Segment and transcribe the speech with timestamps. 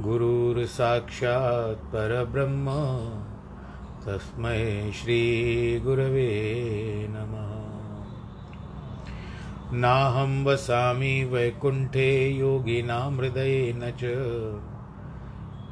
[0.00, 2.66] गुरुर्साक्षात् परब्रह्म।
[4.06, 6.56] तस्मै श्रीगुरवे
[7.10, 7.54] नमः।
[9.78, 14.04] नाहं वसामि वैकुण्ठे योगिनां हृदयेन च।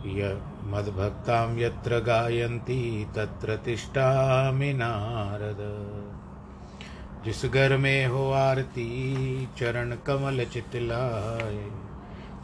[0.06, 5.58] य मद्भक्तां यत्र गायन्ति तत्र तिष्ठामि नारद।
[7.24, 11.81] जिस घर में हो आरती, चरण कमल चितलाए।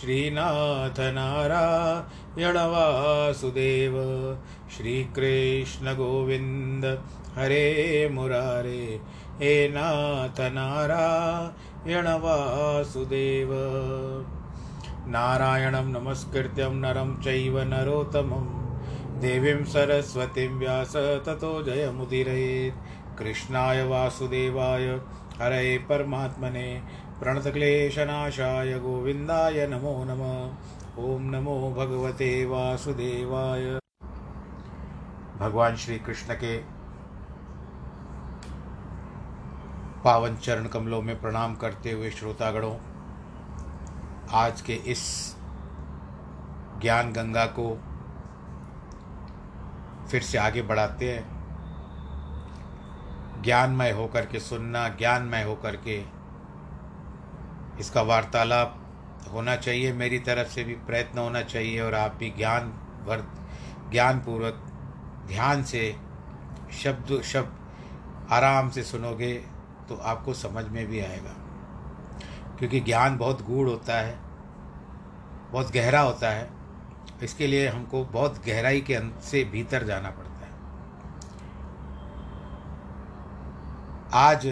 [0.00, 3.94] श्रीनाथ नारायण वासुदेव
[4.76, 6.84] श्रीकृष्ण गोविन्द
[7.34, 9.00] हरे मुरारे,
[9.40, 13.50] हे नाथ नारायण वासुदेव
[15.08, 18.66] नारायणं नमस्कृत्यं नरं चैव नरोत्तमं,
[19.20, 25.00] देवीं सरस्वतीं व्यास ततो जयमुदीरयेत्। कृष्णाय वासुदेवाय
[25.42, 26.82] हरे परमात्मने
[27.20, 33.64] प्रणतक्लेशनाशाय गोविन्दाय नमो नमः। ॐ नमो भगवते वासुदेवाय।
[35.38, 36.56] भगवान श्री कृष्ण के
[40.04, 42.74] पावन चरण कमलों में प्रणाम करते हुए श्रोतागणों,
[44.32, 45.04] आज के इस
[46.82, 47.68] ज्ञान गंगा को
[50.10, 51.24] फिर से आगे बढ़ाते हैं।
[53.42, 56.15] ज्ञानमय होकर के सुनना, ज्ञानमय होकर के
[57.80, 58.82] इसका वार्तालाप
[59.32, 62.68] होना चाहिए, मेरी तरफ़ से भी प्रयत्न होना चाहिए और आप भी ज्ञान
[63.06, 63.24] भर
[63.90, 64.54] ज्ञानपूर्वक
[65.26, 65.96] ध्यान से
[66.72, 69.34] शब्द शब्द आराम से सुनोगे
[69.88, 71.34] तो आपको समझ में भी आएगा।
[72.58, 74.18] क्योंकि ज्ञान बहुत गूढ़ होता है,
[75.52, 76.50] बहुत गहरा होता है।
[77.22, 80.52] इसके लिए हमको बहुत गहराई के अंत से भीतर जाना पड़ता है।
[84.12, 84.46] आज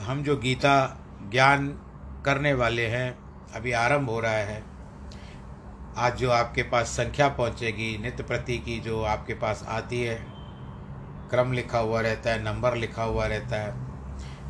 [0.00, 1.68] हम जो गीता ज्ञान
[2.24, 3.18] करने वाले हैं,
[3.54, 4.62] अभी आरंभ हो रहा है।
[5.96, 10.16] आज जो आपके पास संख्या पहुंचेगी, नित्य प्रति की जो आपके पास आती है,
[11.30, 13.86] क्रम लिखा हुआ रहता है, नंबर लिखा हुआ रहता है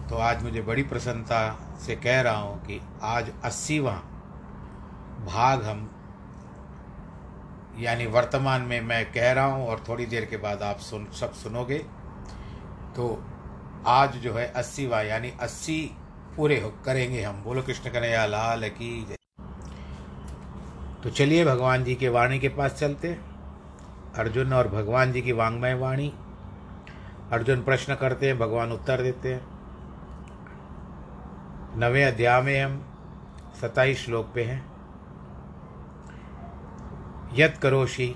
[0.08, 1.40] तो आज मुझे बड़ी प्रसन्नता
[1.78, 3.92] से कह रहा हूँ कि आज अस्सीवा
[5.26, 5.90] भाग हम,
[7.78, 11.32] यानी वर्तमान में मैं कह रहा हूँ और थोड़ी देर के बाद आप सुन, सब
[11.34, 11.78] सुनोगे।
[12.96, 13.24] तो
[13.86, 15.80] आज जो है अस्सीवा, यानी अस्सी
[16.38, 19.16] पूरे करेंगे हम। बोलो कृष्ण कन्हैया, लाल की जय।
[21.02, 23.08] तो चलिए भगवान जी के वाणी के पास चलते।
[24.16, 26.14] अर्जुन और भगवान जी की वांग्मय वाणी।
[27.32, 29.46] अर्जुन प्रश्न करते हैं, भगवान उत्तर देते हैं।
[31.78, 32.84] नवे अध्याय में हम
[33.60, 34.72] सताईस श्लोक पे हैं।
[37.34, 38.14] यद करोषि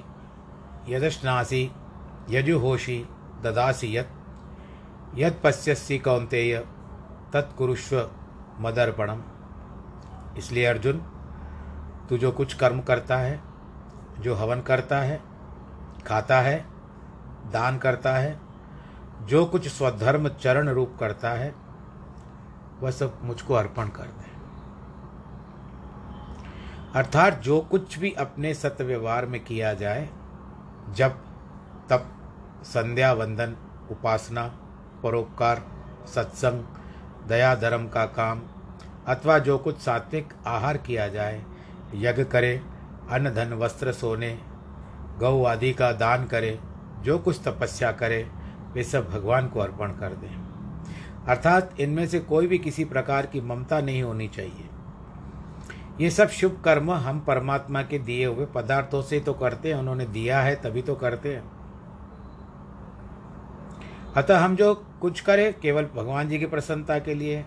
[0.88, 1.70] यदश्नासी
[2.30, 3.08] यजुहोषि,
[3.42, 4.08] ददासी यत।
[5.14, 6.64] यद पश्यसी कौंतेय
[7.32, 8.10] तत्कुरुष्व
[8.60, 9.22] मदर्पणम।
[10.38, 10.98] इसलिए अर्जुन,
[12.08, 13.40] तू जो कुछ कर्म करता है,
[14.20, 15.20] जो हवन करता है,
[16.06, 16.64] खाता है,
[17.52, 18.40] दान करता है,
[19.22, 21.54] जो कुछ स्वधर्म चरण रूप करता है,
[22.80, 24.30] वह सब मुझको अर्पण कर दे।
[26.94, 30.08] अर्थात जो कुछ भी अपने सत्य व्यवहार में किया जाए
[30.94, 31.10] जब
[31.90, 32.06] तब
[32.64, 33.56] संध्या, वंदन,
[33.90, 34.46] उपासना,
[35.02, 35.62] परोपकार,
[36.14, 36.64] सत्संग
[37.32, 38.40] दया धर्म का काम
[39.06, 41.42] अथवा जो कुछ सात्विक आहार किया जाए,
[41.94, 42.60] यज्ञ करे,
[43.10, 44.38] अन्न धन वस्त्र सोने,
[45.18, 46.58] गौ आदि का दान करे,
[47.02, 48.26] जो कुछ तपस्या करे,
[48.74, 50.42] वे सब भगवान को अर्पण कर दें।
[51.28, 54.68] अर्थात इनमें से कोई भी किसी प्रकार की ममता नहीं होनी चाहिए।
[56.00, 60.06] ये सब शुभ कर्म हम परमात्मा के दिए हुए पदार्थों से तो करते हैं, उन्होंने
[60.06, 61.61] दिया है तभी तो करते हैं।
[64.16, 67.44] अतः हम जो कुछ करें केवल भगवान जी की प्रसन्नता के लिए।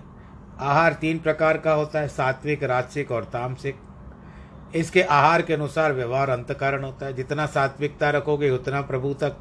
[0.60, 3.76] आहार तीन प्रकार का होता है सात्विक राजसिक और तामसिक।
[4.76, 9.36] इसके आहार के अनुसार व्यवहार अंतकरण होता है। जितना सात्विकता रखोगे उतना प्रभु तक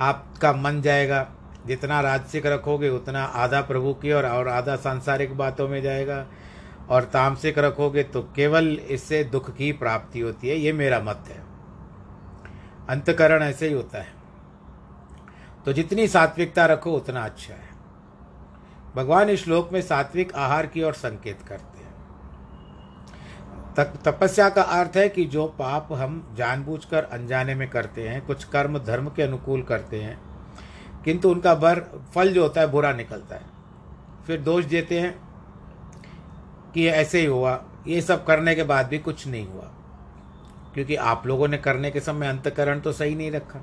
[0.00, 1.28] आपका मन जाएगा।
[1.66, 6.26] जितना राजसिक रखोगे उतना आधा प्रभु की और, और आधा सांसारिक बातों में जाएगा।
[6.88, 11.42] और तामसिक रखोगे तो केवल इससे दुख की प्राप्ति होती है। ये मेरा मत है।
[12.88, 14.19] अंतकरण ऐसे ही होता है।
[15.66, 17.68] तो जितनी सात्विकता रखो, उतना अच्छा है।
[18.96, 21.88] भगवान इस श्लोक में सात्विक आहार की ओर संकेत करते हैं।
[24.04, 28.78] तपस्या का अर्थ है कि जो पाप हम जानबूझकर अनजाने में करते हैं, कुछ कर्म,
[28.78, 30.18] धर्म के अनुकूल करते हैं,
[31.04, 31.80] किंतु उनका बर
[32.14, 33.46] फल जो होता है, बुरा निकलता है।
[34.26, 35.14] फिर दोष देते हैं
[36.74, 39.70] कि ऐसे ही हुआ, ये सब करने के बाद भी कुछ नहीं हुआ,
[40.74, 43.60] क्योंकि आप लोगों ने करने के समय अंतकरण तो सही नहीं रखा।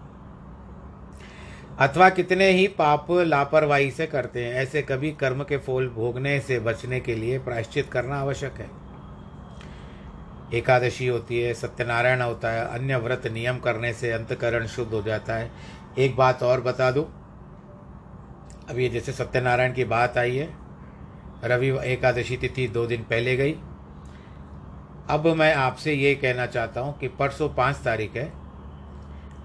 [1.79, 6.59] अथवा कितने ही पाप लापरवाही से करते हैं, ऐसे कभी कर्म के फूल भोगने से
[6.59, 8.69] बचने के लिए प्रायश्चित करना आवश्यक है।
[10.53, 15.35] एकादशी होती है, सत्यनारायण होता है, अन्य व्रत नियम करने से अंतकरण शुद्ध हो जाता
[15.35, 15.51] है।
[15.97, 17.03] एक बात और बता दूँ।
[18.69, 20.49] अब ये जैसे सत्यनारायण की बात आई है,
[21.43, 23.53] रवि एकादशी तिथि दो दिन पहले गई।
[25.09, 28.31] अब मैं आपसे ये कहना चाहता हूँ कि परसों पाँच तारीख है,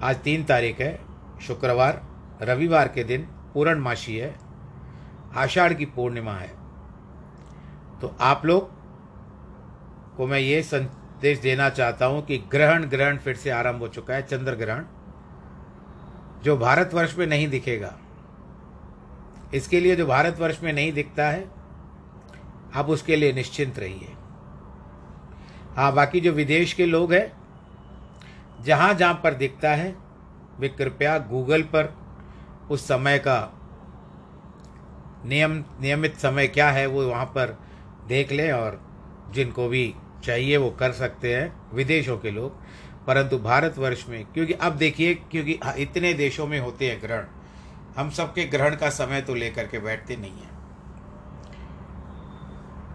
[0.02, 0.98] आज तीन तारीख है,
[1.42, 2.11] शुक्रवार।
[2.42, 3.22] रविवार के दिन
[3.54, 4.34] पूर्णमासी है,
[5.36, 6.50] आषाढ़ की पूर्णिमा है।
[8.00, 8.70] तो आप लोग
[10.16, 14.14] को मैं ये संदेश देना चाहता हूँ कि ग्रहण ग्रहण फिर से आरंभ हो चुका
[14.14, 14.84] है, चंद्र ग्रहण।
[16.42, 17.94] जो भारतवर्ष में नहीं दिखेगा,
[19.54, 21.44] इसके लिए जो भारतवर्ष में नहीं दिखता है,
[22.74, 24.14] आप उसके लिए निश्चिंत रहिए।
[25.76, 27.32] हाँ बाकी जो विदेश के लोग हैं,
[28.60, 29.94] जहाँ जहाँ पर दिखता है,
[30.58, 31.94] वे कृपया गूगल पर
[32.70, 33.38] उस समय का
[35.24, 37.58] नियम नियमित समय क्या है वो वहाँ पर
[38.08, 38.80] देख लें और
[39.30, 39.94] जिनको भी
[40.24, 42.60] चाहिए वो कर सकते हैं विदेशों के लोग।
[43.06, 47.24] परंतु भारतवर्ष में क्योंकि अब देखिए क्योंकि इतने देशों में होते हैं ग्रहण।
[47.96, 50.50] हम सबके ग्रहण का समय तो लेकर के बैठते नहीं हैं।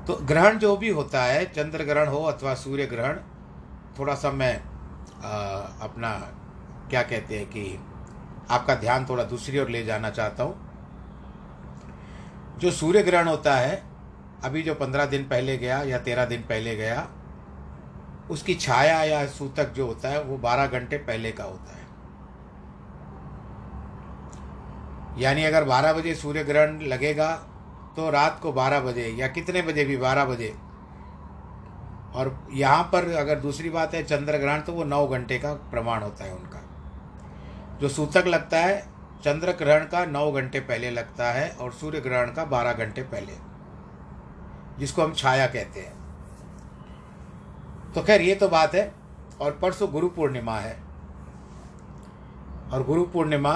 [0.05, 3.17] तो ग्रहण जो भी होता है चंद्र ग्रहण हो अथवा सूर्य ग्रहण
[3.99, 4.55] थोड़ा सा मैं
[5.23, 6.11] आ, अपना
[6.89, 7.79] क्या कहते हैं कि
[8.49, 10.55] आपका ध्यान थोड़ा दूसरी ओर ले जाना चाहता हूँ।
[12.59, 13.83] जो सूर्य ग्रहण होता है,
[14.43, 17.07] अभी जो पंद्रह दिन पहले गया या तेरह दिन पहले गया,
[18.31, 21.85] उसकी छाया या सूतक जो होता है, वो बारह घंटे पहले का होता है।
[25.21, 27.31] यानी अगर बारह बजे सूर्य ग्रहण लगेगा
[27.97, 30.53] तो रात को बारह बजे या कितने बजे भी बारह बजे।
[32.15, 36.03] और यहाँ पर अगर दूसरी बात है, चंद्र ग्रहण तो वो नौ घंटे का प्रमाण
[36.03, 36.61] होता है उनका।
[37.81, 38.87] जो सूतक लगता है,
[39.23, 43.33] चंद्र ग्रहण का नौ घंटे पहले लगता है और सूर्य ग्रहण का बारह घंटे पहले,
[44.79, 45.95] जिसको हम छाया कहते हैं।
[47.93, 48.93] तो खैर, ये तो बात है,
[49.41, 50.77] और परसों गुरु पूर्णिमा है।
[52.71, 53.53] और गुरु पूर्णिमा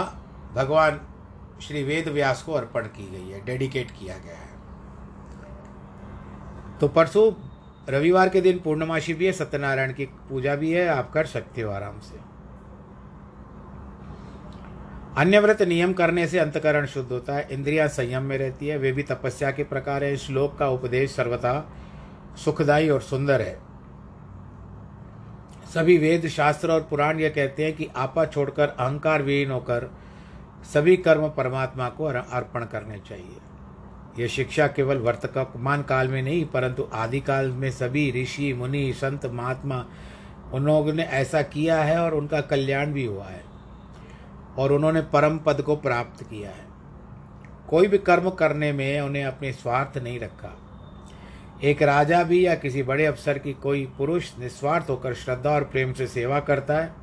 [0.53, 1.01] भगवान
[1.61, 4.49] श्री वेद व्यास को अर्पण की गई है, डेडिकेट किया गया है।
[6.79, 7.31] तो परसों
[7.89, 11.71] रविवार के दिन पूर्णमासी भी है, सत्यनारायण की पूजा भी है, आप कर सकते हो
[11.71, 12.30] आराम से।
[15.18, 18.91] अन्य व्रत नियम करने से अंतकरण शुद्ध होता है, इंद्रिया संयम में रहती है, वे
[18.91, 21.74] भी तपस्या के प्रकार है, श्लोक का उपदेश सर्वथा
[22.46, 23.58] सुखदायी और सुंदर है।
[25.74, 29.89] सभी वेद शास्त्र और पुराण यह कहते हैं कि आपा छोड़कर अहंकार विहीन होकर
[30.74, 36.88] सभी कर्म परमात्मा को अर्पण करने चाहिए। यह शिक्षा केवल वर्तमान काल में नहीं, परंतु
[36.94, 39.86] आदिकाल में सभी ऋषि, मुनि, संत, महात्मा
[40.53, 43.50] उन लोगों ने ऐसा किया है और उनका कल्याण भी हुआ है।
[44.58, 46.65] और उन्होंने परम पद को प्राप्त किया है।
[47.70, 50.58] कोई भी कर्म करने में उन्हें अपने स्वार्थ नहीं रखा।
[51.63, 55.93] एक राजा भी या किसी बड़े अफसर की कोई पुरुष निस्वार्थ होकर श्रद्धा और प्रेम
[55.93, 56.93] से सेवा करता है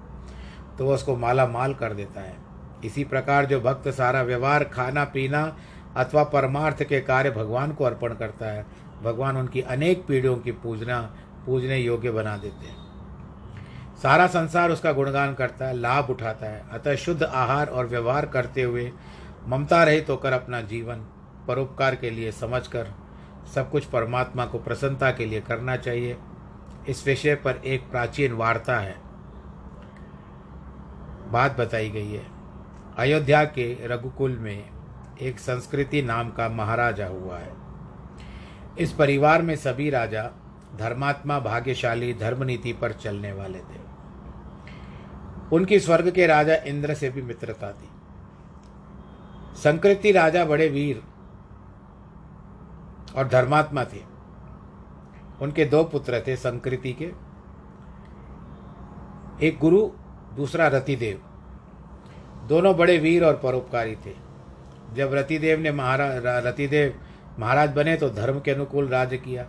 [0.78, 2.36] तो वह उसको माला माल कर देता है।
[2.84, 5.56] इसी प्रकार जो भक्त सारा व्यवहार, खाना, पीना
[5.96, 8.66] अथवा परमार्थ के कार्य भगवान को अर्पण करता है,
[9.02, 11.00] भगवान उनकी अनेक पीढ़ियों की पूजना,
[11.46, 12.87] पूजने योग्य बना देते हैं।
[14.02, 18.62] सारा संसार उसका गुणगान करता है, लाभ उठाता है। अतः शुद्ध आहार और व्यवहार करते
[18.62, 18.92] हुए
[19.46, 20.96] ममता रहित होकर अपना जीवन
[21.48, 22.86] परोपकार के लिए समझकर
[23.54, 26.16] सब कुछ परमात्मा को प्रसन्नता के लिए करना चाहिए।
[26.88, 28.96] इस विषय पर एक प्राचीन वार्ता है।
[31.30, 32.26] बात बताई गई है।
[32.96, 34.64] अयोध्या के रघुकुल में
[35.22, 37.52] एक संस्कृति नाम का महाराजा हुआ है।
[38.78, 40.30] इस परिवार में सभी राजा
[40.76, 43.87] धर्मात्मा भाग्यशाली धर्मनीति पर चलने वाले थे।
[45.52, 47.88] उनकी स्वर्ग के राजा इंद्र से भी मित्रता थी।
[49.58, 51.02] संकृति राजा बड़े वीर
[53.16, 54.02] और धर्मात्मा थे।
[55.42, 57.10] उनके दो पुत्र थे संकृति के,
[59.46, 59.80] एक गुरु,
[60.36, 61.20] दूसरा रतिदेव।
[62.48, 64.14] दोनों बड़े वीर और परोपकारी थे।
[64.94, 66.94] जब रतिदेव ने महाराज रतिदेव
[67.38, 69.46] महाराज बने तो धर्म के अनुकूल राज्य किया।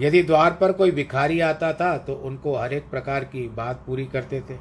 [0.00, 4.04] यदि द्वार पर कोई भिखारी आता था तो उनको हर एक प्रकार की बात पूरी
[4.06, 4.56] करते थे।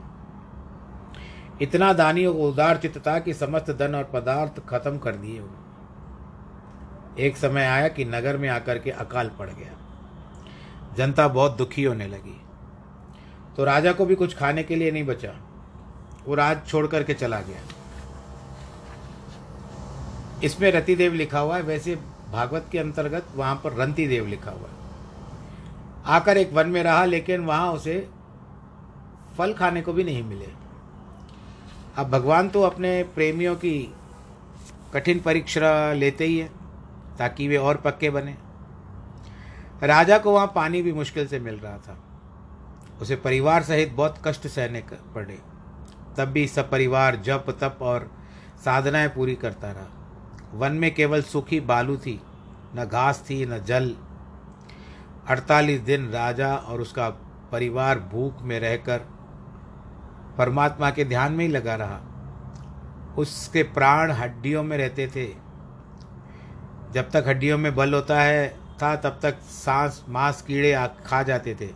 [1.61, 7.23] इतना दानियों को उदार चित्त था कि समस्त धन और पदार्थ खत्म कर दिए हुए।
[7.25, 9.71] एक समय आया कि नगर में आकर के अकाल पड़ गया।
[10.97, 12.41] जनता बहुत दुखी होने लगी।
[13.57, 15.33] तो राजा को भी कुछ खाने के लिए नहीं बचा।
[16.25, 17.61] वो राज छोड़ करके चला गया।
[20.43, 21.95] इसमें रतिदेव लिखा हुआ है, वैसे
[22.31, 24.75] भागवत के अंतर्गत वहाँ पर रंती देव लिखा हुआ है।
[26.05, 28.09] आकर एक वन में रहा, लेकिन वहाँ उसे
[29.38, 30.47] फल खाने को भी नहीं मिले।
[31.97, 33.93] अब भगवान तो अपने प्रेमियों की
[34.93, 36.50] कठिन परीक्षा लेते ही है,
[37.17, 38.35] ताकि वे और पक्के बने।
[39.83, 42.03] राजा को वहाँ पानी भी मुश्किल से मिल रहा था।
[43.01, 44.83] उसे परिवार सहित बहुत कष्ट सहने
[45.15, 45.39] पड़े।
[46.17, 48.12] तब भी सब परिवार जप, तप और
[48.65, 49.88] साधनाएँ पूरी करता रहा।
[50.53, 52.21] वन में केवल सूखी बालू थी,
[52.75, 53.95] न घास थी, न जल
[55.27, 57.10] अड़तालीस दिन राजा और उसका
[57.51, 59.00] परिवार भूख में रहकर
[60.38, 62.00] परमात्मा के ध्यान में ही लगा रहा।
[63.17, 65.25] उसके प्राण हड्डियों में रहते थे।
[66.94, 71.55] जब तक हड्डियों में बल होता है था, तब तक सांस, मांस, कीड़े खा जाते
[71.55, 71.67] थे।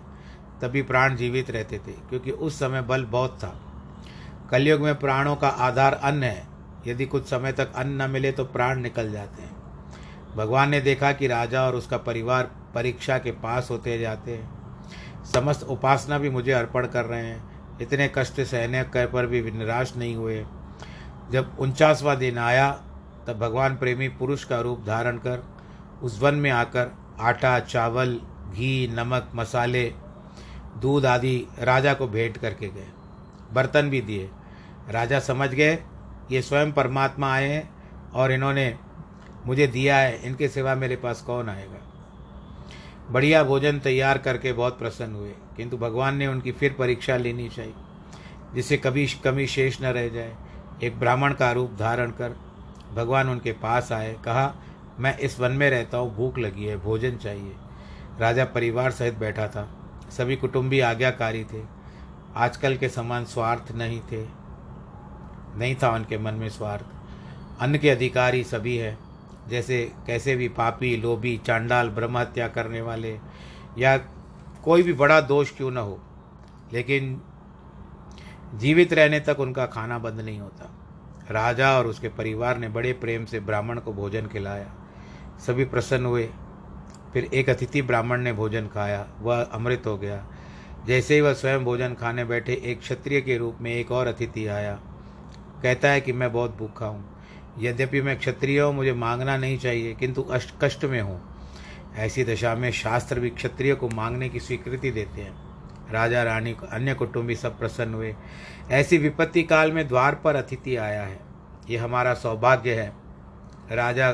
[0.61, 3.61] तभी प्राण जीवित रहते थे, क्योंकि उस समय बल बहुत था।
[4.51, 6.47] कलयुग में प्राणों का आधार अन्न है।
[6.87, 9.55] यदि कुछ समय तक अन्न न मिले तो प्राण निकल जाते हैं।
[10.35, 14.59] भगवान ने देखा कि राजा और उसका परिवार परीक्षा के पास होते जाते हैं।
[15.25, 19.95] समस्त उपासना भी मुझे अर्पण कर रहे हैं। इतने कष्ट सहने कर पर भी निराश
[19.97, 20.45] नहीं हुए।
[21.31, 22.71] जब उनचासवा दिन आया,
[23.27, 25.45] तब भगवान प्रेमी पुरुष का रूप धारण कर,
[26.03, 28.21] उस वन में आकर आटा, चावल,
[28.51, 29.93] घी, नमक, मसाले,
[30.77, 32.87] दूध आदि राजा को भेंट करके गए।
[33.53, 34.29] बर्तन भी दिए।
[34.89, 35.79] राजा समझ गए,
[36.31, 37.73] ये स्वयं परमात्मा आए हैं
[38.11, 38.79] और इन्होंने
[39.45, 41.88] मुझे दिया है। इनके सिवा मेरे पास कौन आएगा?
[43.11, 47.73] बढ़िया भोजन तैयार करके बहुत प्रसन्न हुए। किंतु भगवान ने उनकी फिर परीक्षा लेनी चाहिए,
[48.55, 50.35] जिससे कभी कमी शेष न रह जाए।
[50.83, 52.35] एक ब्राह्मण का रूप धारण कर
[52.95, 54.55] भगवान उनके पास आए, कहा,
[54.99, 57.55] मैं इस वन में रहता हूँ, भूख लगी है, भोजन चाहिए।
[58.19, 59.69] राजा परिवार सहित बैठा था।
[60.09, 61.63] सभी कुटुंबी आज्ञाकारी थे।
[62.35, 64.25] आजकल के समान स्वार्थ नहीं थे।
[65.57, 66.85] नहीं था उनके मन में स्वार्थ।
[67.59, 69.08] अन्न के अधिकारी सभी हैं।
[69.49, 73.19] जैसे कैसे भी पापी, लोभी, चांडाल, ब्रह्म हत्या करने वाले,
[73.77, 73.97] या
[74.63, 75.99] कोई भी बड़ा दोष क्यों न हो,
[76.73, 77.21] लेकिन
[78.55, 80.69] जीवित रहने तक उनका खाना बंद नहीं होता।
[81.31, 84.73] राजा और उसके परिवार ने बड़े प्रेम से ब्राह्मण को भोजन खिलाया।
[85.39, 86.29] सभी प्रसन्न हुए।
[87.13, 90.25] फिर एक अतिथि ब्राह्मण ने भोजन खाया। वह अमृत हो गया।
[90.85, 94.47] जैसे ही वह स्वयं भोजन खाने बैठे, एक क्षत्रिय के रूप में एक और अतिथि
[94.47, 94.79] आया।
[95.63, 97.18] कहता है कि मैं बहुत भूखा हूँ।
[97.59, 101.39] यद्यपि मैं क्षत्रिय हूँ, मुझे मांगना नहीं चाहिए, किंतु अष्ट कष्ट में हूँ।
[101.95, 105.49] ऐसी दशा में शास्त्र भी क्षत्रिय को मांगने की स्वीकृति देते हैं।
[105.91, 108.15] राजा, रानी, अन्य कुटुंबी सब प्रसन्न हुए।
[108.71, 111.19] ऐसी विपत्ति काल में द्वार पर अतिथि आया है।
[111.69, 112.93] ये हमारा सौभाग्य है।
[113.71, 114.11] राजा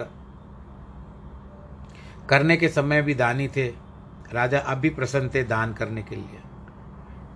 [2.29, 3.67] करने के समय भी दानी थे।
[4.33, 6.39] राजा अब भी प्रसन्न थे दान करने के लिए।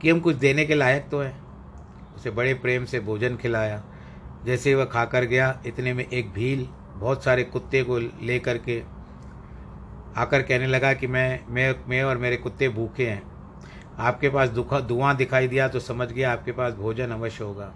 [0.01, 1.43] कि हम कुछ देने के लायक तो हैं?
[2.15, 3.83] उसे बड़े प्रेम से भोजन खिलाया।
[4.45, 8.81] जैसे वह खाकर गया, इतने में एक भील, बहुत सारे कुत्ते को ले करके
[10.17, 13.21] आकर कहने लगा कि मैं मैं मैं और मेरे कुत्ते भूखे हैं।
[13.99, 17.71] आपके पास दुखा धुआँ दिखाई दिया तो समझ गया आपके पास भोजन अवश्य होगा।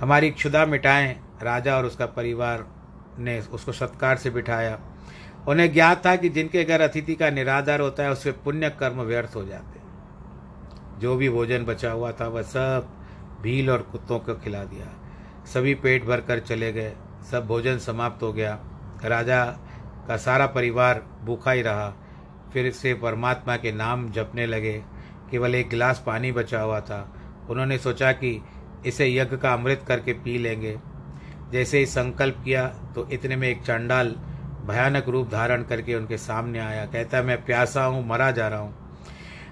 [0.00, 2.66] हमारी क्षुदा मिटाएँ, राजा और उसका परिवार
[3.18, 4.78] ने उसको सत्कार से बिठाया।
[5.48, 9.36] उन्हें ज्ञात था कि जिनके घर अतिथि का निराधार होता है उससे पुण्य कर्म व्यर्थ
[9.36, 9.78] हो जाते
[11.00, 12.88] जो भी भोजन बचा हुआ था, वह सब
[13.42, 14.86] भील और कुत्तों को खिला दिया।
[15.46, 16.92] सभी पेट भर कर चले गए।
[17.30, 18.58] सब भोजन समाप्त हो गया।
[19.04, 19.44] राजा
[20.08, 21.92] का सारा परिवार भूखा ही रहा।
[22.52, 24.82] फिर से परमात्मा के नाम जपने लगे।
[25.30, 27.16] केवल एक गिलास पानी बचा हुआ था।
[27.50, 28.42] उन्होंने सोचा कि
[28.86, 30.78] इसे यज्ञ का अमृत करके पी लेंगे।
[31.52, 34.14] जैसे ही संकल्प किया तो इतने में एक चंडाल
[34.66, 38.74] भयानक रूप धारण करके उनके सामने आया। कहता, मैं प्यासा हूँ, मरा जा रहा हूँ।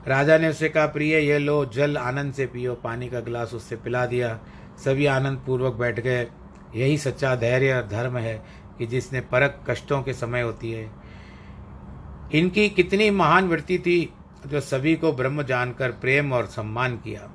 [0.07, 3.77] राजा ने उससे कहा, प्रिय, ये लो, जल आनंद से पियो। पानी का गिलास उससे
[3.77, 4.39] पिला दिया।
[4.85, 6.27] सभी आनंद पूर्वक बैठ गए।
[6.75, 8.43] यही सच्चा धैर्य और धर्म है
[8.79, 10.91] कि जिसने परक कष्टों के समय होती है।
[12.35, 14.15] इनकी कितनी महान वृत्ति थी
[14.47, 17.31] जो सभी को ब्रह्म जानकर प्रेम और सम्मान किया।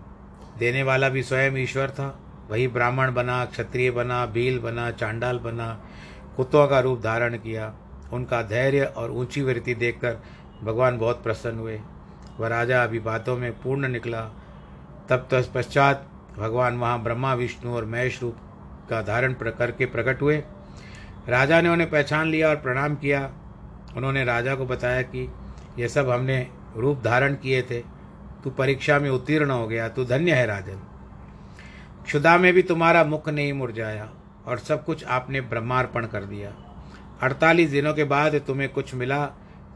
[0.57, 2.19] देने वाला भी स्वयं ईश्वर था।
[2.51, 5.83] वही ब्राह्मण बना, क्षत्रिय बना भील बना, चांडाल बना,
[6.37, 7.73] कुत्तों का रूप धारण किया।
[8.13, 10.17] उनका धैर्य और ऊँची वृत्ति देखकर
[10.63, 11.81] भगवान बहुत प्रसन्न हुए।
[12.39, 14.21] वह राजा अभी बातों में पूर्ण निकला।
[15.09, 18.37] तब तत्पश्चात भगवान वहाँ ब्रह्मा, विष्णु और महेश रूप
[18.89, 20.37] का धारण करके प्रकट हुए।
[21.29, 23.29] राजा ने उन्हें पहचान लिया और प्रणाम किया।
[23.97, 25.27] उन्होंने राजा को बताया कि
[25.79, 27.79] यह सब हमने रूप धारण किए थे।
[28.43, 30.79] तू परीक्षा में उत्तीर्ण हो गया, तू धन्य है राजन।
[32.05, 34.09] क्षुदा में भी तुम्हारा मुख नहीं मुरझाया
[34.45, 36.53] और सब कुछ आपने ब्रह्मार्पण कर दिया।
[37.21, 39.25] अड़तालीस दिनों के बाद तुम्हें कुछ मिला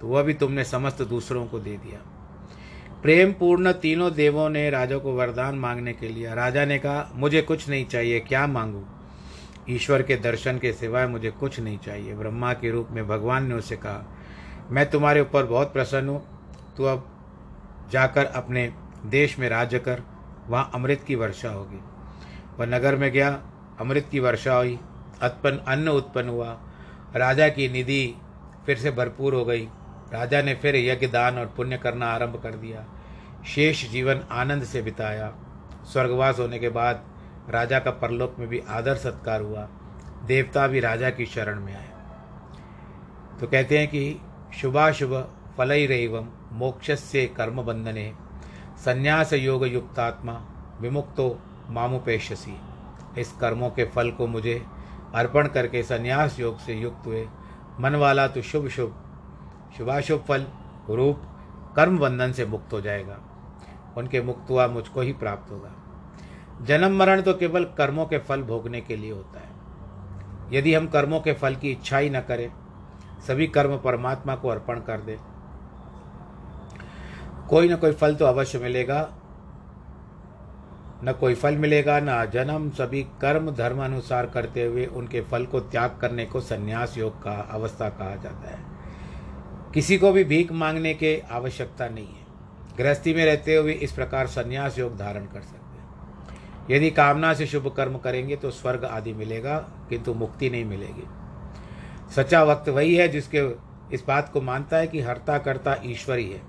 [0.02, 2.00] तो वह भी तुमने समस्त दूसरों को दे दिया।
[3.04, 7.42] प्रेम पूर्ण तीनों देवों ने राजा को वरदान मांगने के लिए राजा ने कहा, मुझे
[7.42, 8.84] कुछ नहीं चाहिए, क्या मांगू?
[9.70, 13.56] ईश्वर के दर्शन के सिवाय मुझे कुछ नहीं चाहिए। ब्रह्मा के रूप में भगवान ने
[13.56, 14.06] उसे कहा,
[14.72, 16.22] मैं तुम्हारे ऊपर बहुत प्रसन्न हूँ।
[16.78, 17.08] तू अब
[17.92, 18.72] जाकर अपने
[19.06, 20.02] देश में राज्य कर,
[20.48, 21.80] वहाँ अमृत की वर्षा होगी।
[22.60, 23.30] वह नगर में गया,
[23.80, 24.74] अमृत की वर्षा हुई
[25.24, 26.58] उत्पन्न अन्न उत्पन्न हुआ।
[27.16, 28.16] राजा की निधि
[28.66, 29.68] फिर से भरपूर हो गई।
[30.14, 32.86] राजा ने फिर यज्ञ दान और पुण्य करना आरंभ कर दिया।
[33.48, 35.34] शेष जीवन आनंद से बिताया।
[35.92, 37.04] स्वर्गवास होने के बाद
[37.50, 39.68] राजा का परलोक में भी आदर सत्कार हुआ।
[40.26, 41.90] देवता भी राजा की शरण में आए।
[43.40, 44.22] तो कहते हैं कि
[44.56, 48.14] शुभाशुभ फलैरवम मोक्ष से कर्म बंधने,
[48.78, 50.46] संन्यास योग युक्तात्मा
[50.82, 51.40] विमुक्तो
[51.70, 52.58] मामुपेशसी
[53.18, 54.66] इस कर्मों के फल को मुझे
[55.16, 57.28] अर्पण करके संन्यास योग से युक्त हुए।
[57.80, 59.04] मन वाला तो शुभ शुभ
[59.78, 60.46] शुभाशुभ फल
[60.90, 61.22] रूप
[61.76, 63.20] कर्म बंधन से मुक्त हो जाएगा।
[63.98, 65.72] उनके मुक्त हुआ मुझको ही प्राप्त होगा।
[66.66, 71.20] जन्म मरण तो केवल कर्मों के फल भोगने के लिए होता है। यदि हम कर्मों
[71.20, 72.52] के फल की इच्छा ही न करें,
[73.28, 75.18] सभी कर्म परमात्मा को अर्पण कर दे।
[77.50, 79.10] कोई ना कोई फल तो अवश्य मिलेगा।
[81.04, 85.60] न कोई फल मिलेगा, न जन्म। सभी कर्म धर्म अनुसार करते हुए उनके फल को
[85.60, 88.77] त्याग करने को संन्यास योग का अवस्था कहा जाता है।
[89.78, 94.28] किसी को भी भीख मांगने की आवश्यकता नहीं है। गृहस्थी में रहते हुए इस प्रकार
[94.28, 99.14] संन्यास योग धारण कर सकते हैं। यदि कामना से शुभ कर्म करेंगे तो स्वर्ग आदि
[99.14, 99.58] मिलेगा,
[99.90, 101.04] किंतु मुक्ति नहीं मिलेगी।
[102.16, 103.46] सच्चा वक्त वही है जिसके
[103.94, 106.42] इस बात को मानता है कि हरता करता ईश्वर ही। है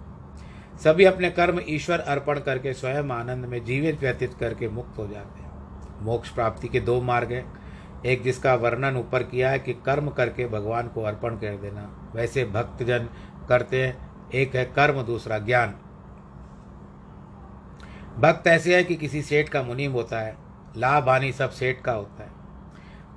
[0.84, 5.42] सभी अपने कर्म ईश्वर अर्पण करके स्वयं आनंद में जीवित व्यतीत करके मुक्त हो जाते
[5.42, 7.44] हैं। मोक्ष प्राप्ति के दो मार्ग हैं
[8.06, 12.44] एक जिसका वर्णन ऊपर किया है कि कर्म करके भगवान को अर्पण कर देना। वैसे
[12.44, 13.08] भक्तजन
[13.48, 15.74] करते हैं, एक है कर्म, दूसरा ज्ञान।
[18.18, 20.36] भक्त ऐसे है कि किसी सेठ का मुनीम होता है
[20.76, 22.30] लाभ हानि सब सेठ का होता है।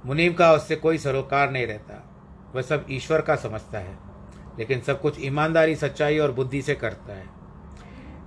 [0.05, 2.03] मुनीम का उससे कोई सरोकार नहीं रहता,
[2.55, 3.97] वह सब ईश्वर का समझता है,
[4.59, 7.25] लेकिन सब कुछ ईमानदारी, सच्चाई और बुद्धि से करता है।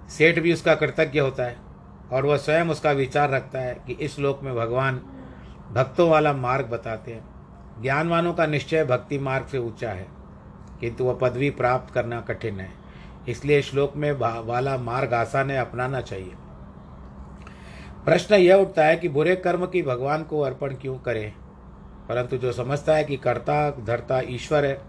[0.09, 1.57] सेठ भी उसका कृतज्ञ होता है,
[2.13, 5.01] और वह स्वयं उसका विचार रखता है कि इस लोक में भगवान
[5.73, 7.35] भक्तों वाला मार्ग बताते हैं।
[7.83, 10.07] ज्ञानवानों का निश्चय भक्ति मार्ग से ऊँचा है
[10.81, 12.71] किंतु वह पदवी प्राप्त करना कठिन है।
[13.29, 14.13] इसलिए श्लोक में
[14.47, 16.33] वाला मार्ग आसान है अपनाना चाहिए।
[18.05, 21.33] प्रश्न यह उठता है कि बुरे कर्म की भगवान को अर्पण क्यों करें?
[22.09, 24.83] परंतु जो समझता है कि कर्ता धरता ईश्वर है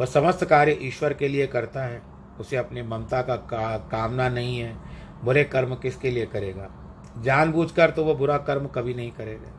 [0.00, 2.02] वह समस्त कार्य ईश्वर के लिए करता है।
[2.40, 4.76] उसे अपनी ममता का का, कामना नहीं है।
[5.24, 6.85] बुरे कर्म किसके लिए करेगा?
[7.16, 9.52] जानबूझकर तो वह बुरा कर्म कभी नहीं करेगा।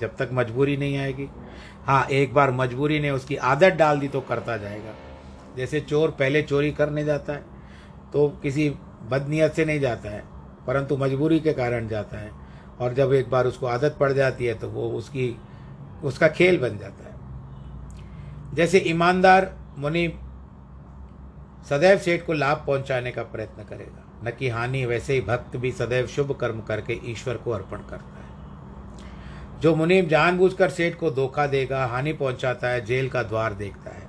[0.00, 1.28] जब तक मजबूरी नहीं आएगी।
[1.86, 4.94] हाँ एक बार मजबूरी ने उसकी आदत डाल दी तो करता जाएगा।
[5.56, 7.44] जैसे चोर पहले चोरी करने जाता है
[8.12, 8.68] तो किसी
[9.10, 10.22] बदनीयत से नहीं जाता है,
[10.66, 12.30] परंतु मजबूरी के कारण जाता है।
[12.80, 15.36] और जब एक बार उसको आदत पड़ जाती है तो वो उसकी,
[16.04, 20.06] उसका खेल बन जाता है। जैसे ईमानदार मुनि
[21.70, 25.72] सदैव सेठ को लाभ पहुँचाने का प्रयत्न करेगा। न कि हानि, वैसे ही भक्त भी
[25.72, 28.22] सदैव शुभ कर्म करके ईश्वर को अर्पण करता है।
[29.60, 34.08] जो मुनीम जानबूझकर सेठ को धोखा देगा, हानि पहुंचाता है, जेल का द्वार देखता है।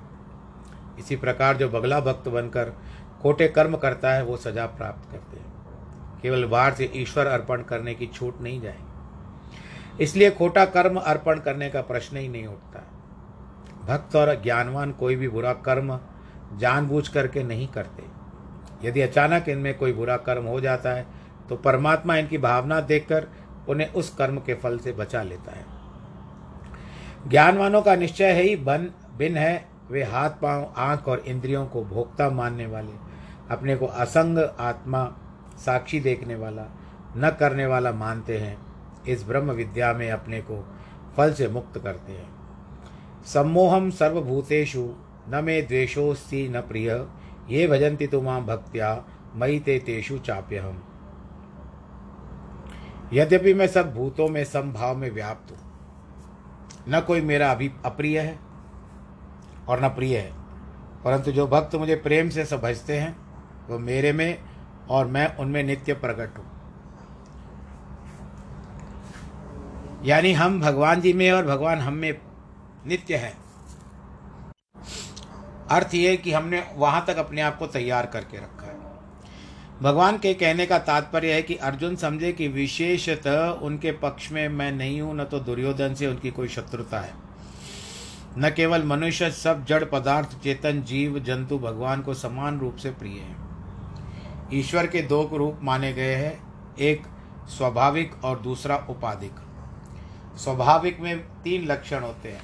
[0.99, 2.73] इसी प्रकार जो बगला भक्त बनकर
[3.21, 5.53] खोटे कर्म करता है, वो सजा प्राप्त करते हैं।
[6.21, 8.89] केवल बाहर से ईश्वर अर्पण करने की छूट नहीं जाएगी।
[10.03, 12.79] इसलिए खोटा कर्म अर्पण करने का प्रश्न ही नहीं उठता।
[13.85, 15.99] भक्त और ज्ञानवान कोई भी बुरा कर्म
[16.57, 18.12] जानबूझ करके नहीं करते।
[18.85, 21.05] यदि अचानक इनमें कोई बुरा कर्म हो जाता है
[21.49, 23.27] तो परमात्मा इनकी भावना देखकर
[23.69, 25.65] उन्हें उस कर्म के फल से बचा लेता है।
[27.29, 31.83] ज्ञानवानों का निश्चय है ही बन, बिन है, वे हाथ पाँव, आँख और इंद्रियों को
[31.83, 32.91] भोक्ता मानने वाले,
[33.51, 35.05] अपने को असंग आत्मा
[35.65, 36.65] साक्षी देखने वाला,
[37.17, 38.57] न करने वाला मानते हैं,
[39.07, 40.65] इस ब्रह्म विद्या में अपने को
[41.17, 42.29] फल से मुक्त करते हैं।
[43.25, 44.93] सम्मोहम सर्वभूतेषु,
[45.29, 47.07] न मे द्वेषोस्ति न प्रिय
[47.49, 49.03] ये भजन्ति तो माँ भक्त्या
[49.35, 50.81] मई ते तेषु चाप्य हम
[53.13, 55.57] यद्यपि मैं सब भूतों में समभाव में व्याप्त हूँ,
[56.89, 58.39] न कोई मेरा अभी अप्रिय है
[59.69, 60.31] और न प्रिय है,
[61.03, 63.15] परंतु जो भक्त मुझे प्रेम से समझते हैं,
[63.69, 64.37] वो मेरे में
[64.89, 66.45] और मैं उनमें नित्य प्रकट हूँ।
[70.05, 72.13] यानी हम भगवान जी में और भगवान हम में
[72.87, 73.33] नित्य है।
[75.73, 78.73] अर्थ ये कि हमने वहाँ तक अपने आप को तैयार करके रखा है।
[79.81, 84.71] भगवान के कहने का तात्पर्य है कि अर्जुन समझे कि विशेषतः उनके पक्ष में मैं
[84.71, 87.13] नहीं हूँ, न तो दुर्योधन से उनकी कोई शत्रुता है।
[88.37, 93.19] न केवल मनुष्य, सब जड़ पदार्थ, चेतन, जीव, जंतु भगवान को समान रूप से प्रिय
[93.19, 93.35] है।
[94.59, 96.43] ईश्वर के दो रूप माने गए हैं,
[96.79, 97.03] एक
[97.57, 99.31] स्वाभाविक और दूसरा उपाधिक।
[100.37, 102.43] स्वाभाविक में तीन लक्षण होते हैं।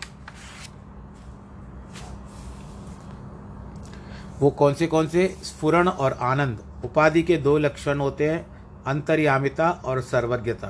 [4.40, 4.88] वो कौन से?
[4.88, 8.46] कौन से स्फुरण और आनंद। उपाधि के दो लक्षण होते हैं,
[8.84, 10.68] अंतर्यामिता और सर्वज्ञता।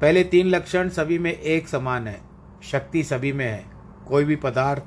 [0.00, 2.20] पहले तीन लक्षण सभी में एक समान है।
[2.62, 3.64] शक्ति सभी में है।
[4.08, 4.82] कोई भी पदार्थ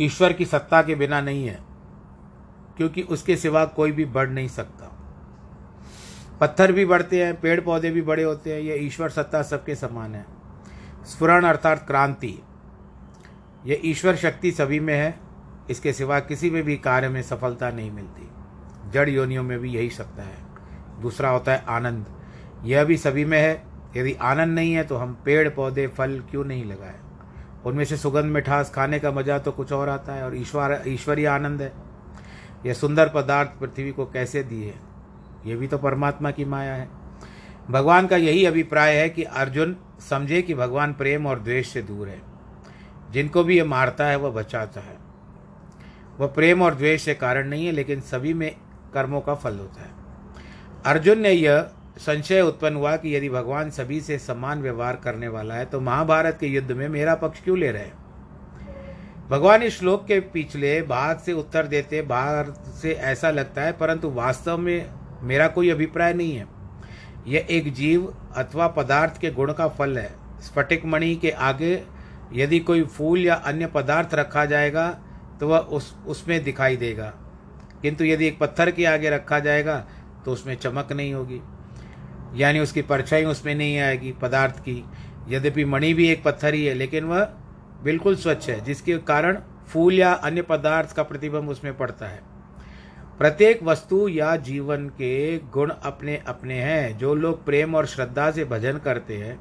[0.00, 1.58] ईश्वर की सत्ता के बिना नहीं है,
[2.76, 4.86] क्योंकि उसके सिवा कोई भी बढ़ नहीं सकता।
[6.40, 10.14] पत्थर भी बढ़ते हैं पेड़ पौधे भी बड़े होते हैं यह ईश्वर सत्ता सबके समान
[10.14, 10.24] है।
[11.06, 12.38] स्फुरण अर्थात क्रांति।
[13.66, 15.18] यह ईश्वर शक्ति सभी में है
[15.70, 18.28] इसके सिवा किसी में भी कार्य में सफलता नहीं मिलती।
[18.90, 20.38] जड़ योनियों में भी यही सत्ता है।
[21.02, 22.06] दूसरा होता है आनंद।
[22.64, 23.62] यह भी सभी में है।
[23.96, 26.98] यदि आनंद नहीं है तो हम पेड़, पौधे, फल क्यों नहीं लगाए?
[27.64, 31.26] उनमें से सुगंध, मिठास, खाने का मज़ा तो कुछ और आता है और ईश्वर, ईश्वरीय
[31.26, 31.72] आनंद है।
[32.66, 34.74] यह सुंदर पदार्थ पृथ्वी को कैसे दिए
[35.46, 36.88] ये भी तो परमात्मा की माया है।
[37.70, 39.76] भगवान का यही अभिप्राय है कि अर्जुन
[40.10, 42.22] समझे कि भगवान प्रेम और द्वेष से दूर है।
[43.10, 45.09] जिनको भी ये मारता है, वह बचाता है।
[46.20, 48.54] वह प्रेम और द्वेष से कारण नहीं है, लेकिन सभी में
[48.94, 49.90] कर्मों का फल होता है।
[50.86, 55.54] अर्जुन ने यह संशय उत्पन्न हुआ कि यदि भगवान सभी से समान व्यवहार करने वाला
[55.54, 57.98] है तो महाभारत के युद्ध में मेरा पक्ष क्यों ले रहे हैं?
[59.30, 62.50] भगवान इस श्लोक के पिछले भाग से उत्तर देते, बाहर
[62.82, 64.90] से ऐसा लगता है, परंतु वास्तव में
[65.22, 66.46] मेरा कोई अभिप्राय नहीं है।
[67.26, 71.82] यह एक जीव अथवा पदार्थ के गुण का फल है। स्फटिक मणि के आगे
[72.32, 74.88] यदि कोई फूल या अन्य पदार्थ रखा जाएगा
[75.40, 77.14] तो वह उस, उसमें दिखाई देगा।
[77.82, 79.86] किंतु यदि एक पत्थर के आगे रखा जाएगा
[80.24, 81.40] तो उसमें चमक नहीं होगी।
[82.34, 84.84] यानी उसकी परछाई उसमें नहीं आएगी, पदार्थ की।
[85.28, 87.24] यद्यपि मणि भी एक पत्थर ही है, लेकिन वह
[87.82, 92.20] बिल्कुल स्वच्छ है, जिसके कारण फूल या अन्य पदार्थ का प्रतिबिंब उसमें पड़ता है।
[93.18, 98.44] प्रत्येक वस्तु या जीवन के गुण अपने अपने हैं। जो लोग प्रेम और श्रद्धा से
[98.44, 99.40] भजन करते हैं,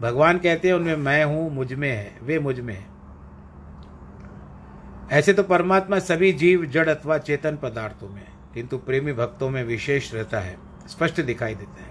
[0.00, 2.95] भगवान कहते हैं, उनमें मैं हूँ, मुझमें है। वे मुझमें है।
[5.12, 10.14] ऐसे तो परमात्मा सभी जीव, जड़ अथवा चेतन पदार्थों में, किंतु प्रेमी भक्तों में विशेष
[10.14, 10.56] रहता है,
[10.88, 11.90] स्पष्ट दिखाई देता है।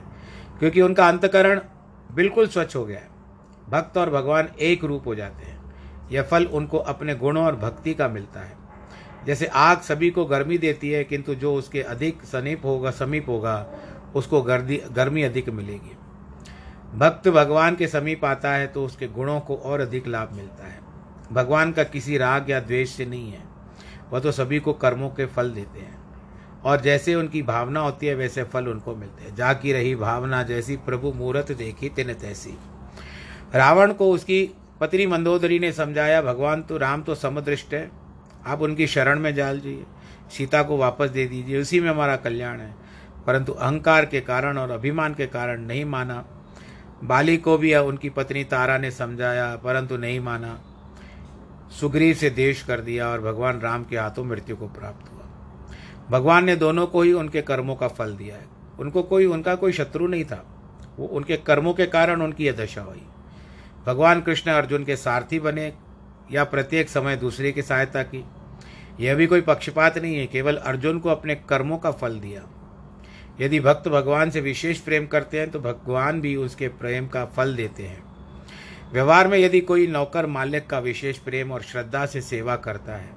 [0.60, 1.62] क्योंकि उनका अंतकरण
[2.12, 3.10] बिल्कुल स्वच्छ हो गया है।
[3.70, 5.74] भक्त और भगवान एक रूप हो जाते हैं।
[6.12, 8.58] यह फल उनको अपने गुणों और भक्ति का मिलता है।
[9.26, 13.68] जैसे आग सभी को गर्मी देती है, किंतु जो उसके अधिक समीप होगा समीप होगा,
[14.16, 15.98] उसको गर्दी, गर्मी अधिक मिलेगी।
[16.98, 20.85] भक्त भगवान के समीप आता है तो उसके गुणों को और अधिक लाभ मिलता है।
[21.32, 23.44] भगवान का किसी राग या द्वेष से नहीं है।
[24.12, 26.06] वह तो सभी को कर्मों के फल देते हैं।
[26.64, 30.44] और जैसे उनकी भावना होती है, वैसे फल उनको मिलते हैं। जा की रही भावना
[30.44, 32.58] जैसी प्रभु मूर्त देखी तिन तैसी।
[33.56, 37.92] रावण को उसकी पत्नी मंदोदरी ने समझाया, भगवान तो राम तो समदृष्ट है।
[38.48, 39.86] आप उनकी शरण में जाल जाइए
[40.38, 42.76] सीता को वापस दे दीजिए। उसी में हमारा कल्याण है।
[43.28, 46.26] परंतु अहंकार के कारण और अभिमान के कारण नहीं माना।
[47.04, 50.65] बाली को भी उनकी पत्नी तारा ने समझाया, परंतु नहीं माना।
[51.80, 55.26] सुग्रीव से देश कर दिया और भगवान राम के हाथों मृत्यु को प्राप्त हुआ।
[56.10, 58.46] भगवान ने दोनों को ही उनके कर्मों का फल दिया है।
[58.80, 60.44] उनको कोई, उनका कोई शत्रु नहीं था।
[61.00, 63.02] वो उनके कर्मों के कारण उनकी यह दशा हुई।
[63.88, 65.74] भगवान कृष्ण अर्जुन के सारथी बने
[66.32, 68.24] या प्रत्येक समय दूसरे की सहायता की,
[69.00, 72.48] यह भी कोई पक्षपात नहीं है। केवल अर्जुन को अपने कर्मों का फल दिया।
[73.42, 77.56] यदि भक्त भगवान से विशेष प्रेम करते हैं तो भगवान भी उसके प्रेम का फल
[77.56, 78.04] देते हैं।
[78.92, 83.14] व्यवहार में यदि कोई नौकर मालिक का विशेष प्रेम और श्रद्धा से सेवा करता है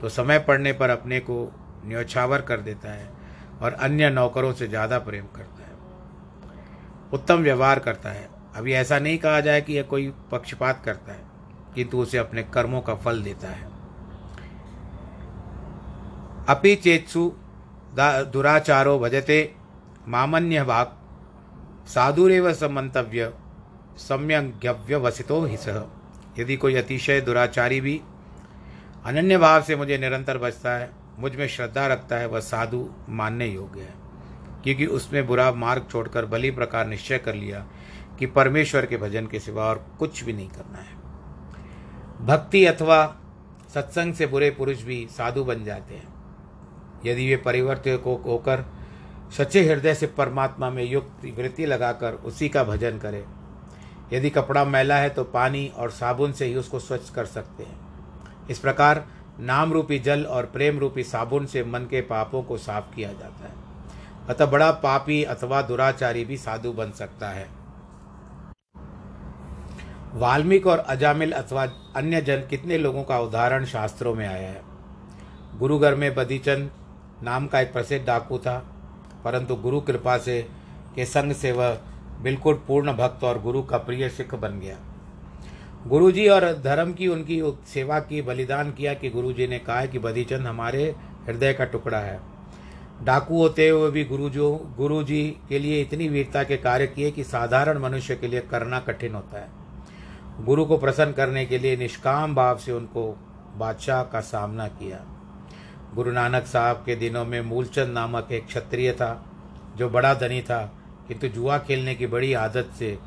[0.00, 1.36] तो समय पड़ने पर अपने को
[1.84, 3.08] न्यौछावर कर देता है
[3.62, 5.76] और अन्य नौकरों से ज़्यादा प्रेम करता है।
[7.12, 11.24] उत्तम व्यवहार करता है। अभी ऐसा नहीं कहा जाए कि यह कोई पक्षपात करता है,
[11.74, 13.66] किंतु उसे अपने कर्मों का फल देता है।
[16.48, 17.30] अपि चेत्सु
[17.98, 19.40] दुराचारो भजते
[20.08, 20.96] मामन्य भाग
[21.88, 23.32] साधुरेव समंतव्य
[23.98, 25.82] सम्यज्ञव्यवसितो ही सह
[26.38, 28.00] यदि कोई अतिशय दुराचारी भी
[29.04, 33.80] अनन्य भाव से मुझे निरंतर बचता है, मुझमें श्रद्धा रखता है, वह साधु मानने योग्य
[33.80, 33.94] है।
[34.64, 37.66] क्योंकि उसमें बुरा मार्ग छोड़कर बली प्रकार निश्चय कर लिया
[38.18, 40.98] कि परमेश्वर के भजन के सिवा और कुछ भी नहीं करना है।
[42.26, 43.16] भक्ति अथवा
[43.74, 46.08] सत्संग से बुरे पुरुष भी साधु बन जाते हैं।
[47.06, 48.64] यदि वे परिवर्तित को होकर
[49.36, 53.24] सच्चे हृदय से परमात्मा में युक्त वृत्ति लगाकर उसी का भजन करें
[54.12, 58.46] यदि कपड़ा मैला है तो पानी और साबुन से ही उसको स्वच्छ कर सकते हैं।
[58.50, 59.04] इस प्रकार
[59.40, 63.44] नाम रूपी जल और प्रेम रूपी साबुन से मन के पापों को साफ़ किया जाता
[63.44, 63.52] है।
[64.28, 67.46] अतः बड़ा पापी अथवा दुराचारी भी साधु बन सकता है।
[70.14, 71.66] वाल्मीकि और अजामिल अथवा
[71.96, 74.62] अन्य जन कितने लोगों का उदाहरण शास्त्रों में आया है।
[75.58, 76.70] गुरुघर में बदीचंद
[77.22, 78.58] नाम का एक प्रसिद्ध डाकू था,
[79.24, 80.40] परंतु गुरु कृपा से
[80.94, 81.78] के संग से वह
[82.22, 84.76] बिल्कुल पूर्ण भक्त और गुरु का प्रिय सिख बन गया।
[85.86, 89.86] गुरु जी और धर्म की उनकी सेवा की, बलिदान किया कि गुरु जी ने कहा
[89.86, 90.94] कि बदीचंद हमारे
[91.26, 92.20] हृदय का टुकड़ा है।
[93.04, 97.10] डाकू होते हुए भी गुरु जो गुरु जी के लिए इतनी वीरता के कार्य किए
[97.10, 99.48] कि साधारण मनुष्य के लिए करना कठिन होता है।
[100.44, 103.16] गुरु को प्रसन्न करने के लिए निष्काम भाव से उनको
[103.56, 105.04] बादशाह का सामना किया।
[105.94, 109.26] गुरु नानक साहब के दिनों में मूलचंद नामक एक क्षत्रिय था,
[109.76, 110.77] जो बड़ा धनी था।
[111.08, 112.98] किंतु जुआ खेलने की बड़ी आदत से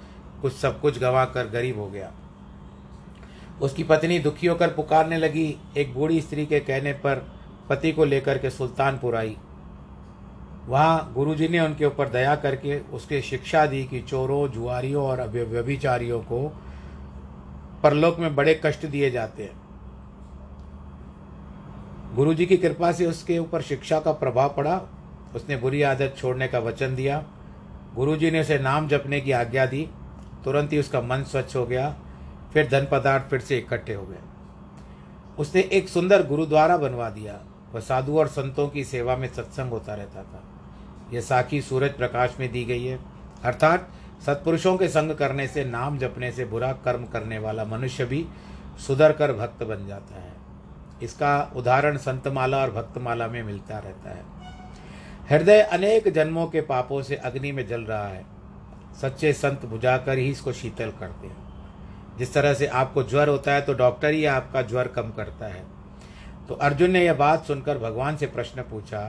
[0.41, 2.11] कुछ सब कुछ गंवा कर गरीब हो गया।
[3.61, 7.25] उसकी पत्नी दुखी होकर पुकारने लगी। एक बूढ़ी स्त्री के कहने पर
[7.69, 9.35] पति को लेकर के सुल्तानपुर आई।
[10.65, 16.19] वहाँ गुरुजी ने उनके ऊपर दया करके उसके शिक्षा दी कि चोरों, जुआरियों और व्यभिचारियों
[16.21, 16.47] को
[17.83, 19.59] परलोक में बड़े कष्ट दिए जाते हैं।
[22.15, 24.81] गुरु जी की कृपा से उसके ऊपर शिक्षा का प्रभाव पड़ा।
[25.35, 27.23] उसने बुरी आदत छोड़ने का वचन दिया।
[27.95, 29.89] गुरु जी ने उसे नाम जपने की आज्ञा दी।
[30.45, 31.95] तुरंत ही उसका मन स्वच्छ हो गया,
[32.53, 34.17] फिर धन पदार्थ फिर से इकट्ठे हो गए।
[35.39, 37.39] उसने एक सुंदर गुरुद्वारा बनवा दिया।
[37.73, 40.43] वह साधु और संतों की सेवा में सत्संग होता रहता था।
[41.13, 42.99] यह साखी सूरज प्रकाश में दी गई है।
[43.43, 43.89] अर्थात
[44.25, 48.25] सत्पुरुषों के संग करने से, नाम जपने से बुरा कर्म करने वाला मनुष्य भी
[48.87, 50.33] सुधर कर भक्त बन जाता है।
[51.03, 54.40] इसका उदाहरण संतमाला और भक्तमाला में मिलता रहता है।
[55.31, 58.25] हृदय अनेक जन्मों के पापों से अग्नि में जल रहा है।
[59.01, 63.61] सच्चे संत बुझाकर ही इसको शीतल करते हैं। जिस तरह से आपको ज्वर होता है
[63.61, 65.63] तो डॉक्टर ही आपका ज्वर कम करता है।
[66.47, 69.01] तो अर्जुन ने यह बात सुनकर भगवान से प्रश्न पूछा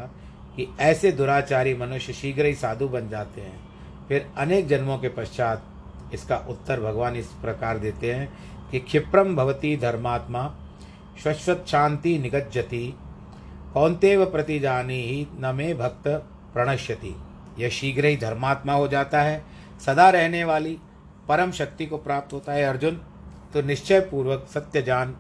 [0.57, 3.61] कि ऐसे दुराचारी मनुष्य शीघ्र ही साधु बन जाते हैं।
[4.09, 5.67] फिर अनेक जन्मों के पश्चात
[6.15, 8.33] इसका उत्तर भगवान इस प्रकार देते हैं
[8.71, 10.51] कि क्षिप्रम भवती धर्मात्मा
[11.25, 12.95] शश्वत शांति निगज्जति
[13.75, 16.09] कौनतेव प्रति जानी ही न मे भक्त
[16.55, 17.15] प्रणश्यति।
[17.59, 19.45] यह शीघ्र ही धर्मात्मा हो जाता है,
[19.87, 20.79] सदा रहने वाली
[21.29, 23.01] परम शक्ति को प्राप्त होता है अर्जुन।
[23.55, 25.17] तो निश्चय पूर्वक सत्य जान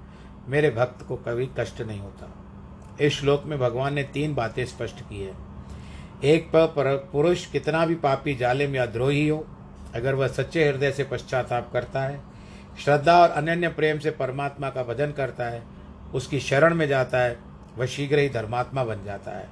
[0.48, 2.30] मेरे भक्त को कभी कष्ट नहीं होता।
[3.00, 5.34] इस श्लोक में भगवान ने तीन बातें स्पष्ट की है।
[6.24, 9.46] एक पर पुरुष कितना भी पापी जालिम या द्रोही हो,
[9.94, 12.20] अगर वह सच्चे हृदय से पश्चाताप करता है,
[12.84, 15.62] श्रद्धा और अनन्य प्रेम से परमात्मा का भजन करता है,
[16.14, 19.48] उसकी शरण में जाता है वह शीघ्र ही धर्मात्मा बन जाता है।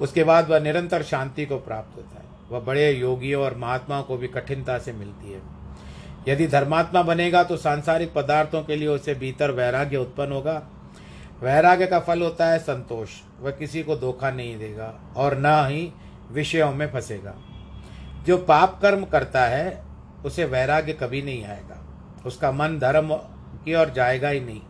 [0.00, 4.16] उसके बाद वह निरंतर शांति को प्राप्त होता है। वह बड़े योगियों और महात्माओं को
[4.16, 5.40] भी कठिनता से मिलती है।
[6.28, 10.62] यदि धर्मात्मा बनेगा तो सांसारिक पदार्थों के लिए उसे भीतर वैराग्य उत्पन्न होगा।
[11.42, 15.92] वैराग्य का फल होता है संतोष। वह किसी को धोखा नहीं देगा और न ही
[16.32, 17.34] विषयों में फंसेगा।
[18.26, 19.84] जो पाप कर्म करता है,
[20.24, 21.78] उसे वैराग्य कभी नहीं आएगा।
[22.26, 23.14] उसका मन धर्म
[23.64, 24.60] की ओर जाएगा ही नहीं।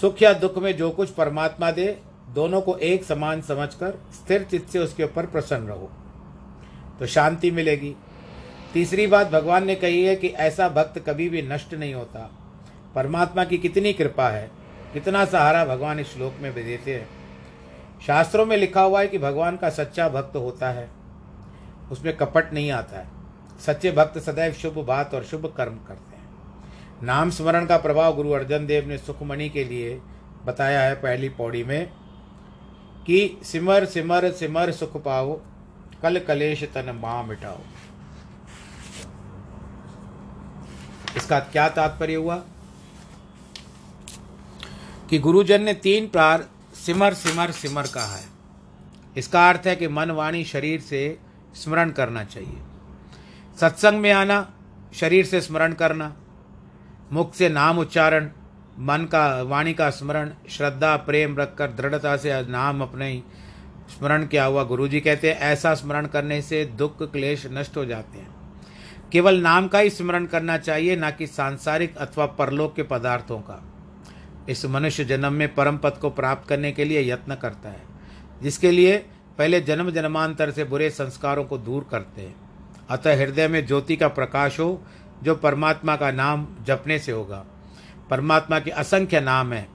[0.00, 4.70] सुख या दुख में जो कुछ परमात्मा दे, दोनों को एक समान समझकर स्थिर चित्त
[4.70, 5.90] से उसके ऊपर प्रसन्न रहो।
[6.98, 7.96] तो शांति मिलेगी।
[8.72, 12.38] तीसरी बात भगवान ने कही है कि ऐसा भक्त कभी भी नष्ट नहीं होता।
[12.94, 14.50] परमात्मा की कितनी कृपा है,
[14.92, 17.08] कितना सहारा भगवान इस श्लोक में देते हैं।
[18.06, 20.90] शास्त्रों में लिखा हुआ है कि भगवान का सच्चा भक्त होता है।
[21.92, 23.08] उसमें कपट नहीं आता है।
[23.66, 26.13] सच्चे भक्त सदैव शुभ बात और शुभ कर्म करते हैं।
[27.04, 30.00] नाम स्मरण का प्रभाव गुरु अर्जन देव ने सुखमणि के लिए
[30.44, 31.92] बताया है पहली पौड़ी में
[33.06, 35.40] कि सिमर सिमर सिमर सुख पाओ,
[36.02, 37.58] कल कलेश तन माँ मिटाओ।
[41.16, 42.44] इसका क्या तात्पर्य हुआ?
[45.10, 48.26] कि गुरुजन ने तीन प्रार सिमर सिमर सिमर कहा है।
[49.16, 51.18] इसका अर्थ है कि मन, वाणी, शरीर से
[51.54, 52.58] स्मरण करना चाहिए।
[53.60, 54.54] सत्संग में आना,
[54.94, 56.16] शरीर से स्मरण करना।
[57.12, 58.30] मुख से नाम उच्चारण,
[58.78, 63.22] मन का, वाणी का स्मरण, श्रद्धा, प्रेम रखकर दृढ़ता से नाम अपने
[63.98, 67.84] स्मरण किया हुआ गुरु जी कहते हैं, ऐसा स्मरण करने से दुख, क्लेश नष्ट हो
[67.84, 68.34] जाते हैं।
[69.12, 73.62] केवल नाम का ही स्मरण करना चाहिए, ना कि सांसारिक अथवा परलोक के पदार्थों का।
[74.48, 77.82] इस मनुष्य जन्म में परम पद को प्राप्त करने के लिए यत्न करता है,
[78.42, 78.96] जिसके लिए
[79.38, 82.34] पहले जन्म जन्मांतर से बुरे संस्कारों को दूर करते हैं।
[82.90, 84.82] अतः हृदय में ज्योति का प्रकाश हो
[85.22, 87.44] जो परमात्मा का नाम जपने से होगा।
[88.10, 89.68] परमात्मा के असंख्य नाम हैं,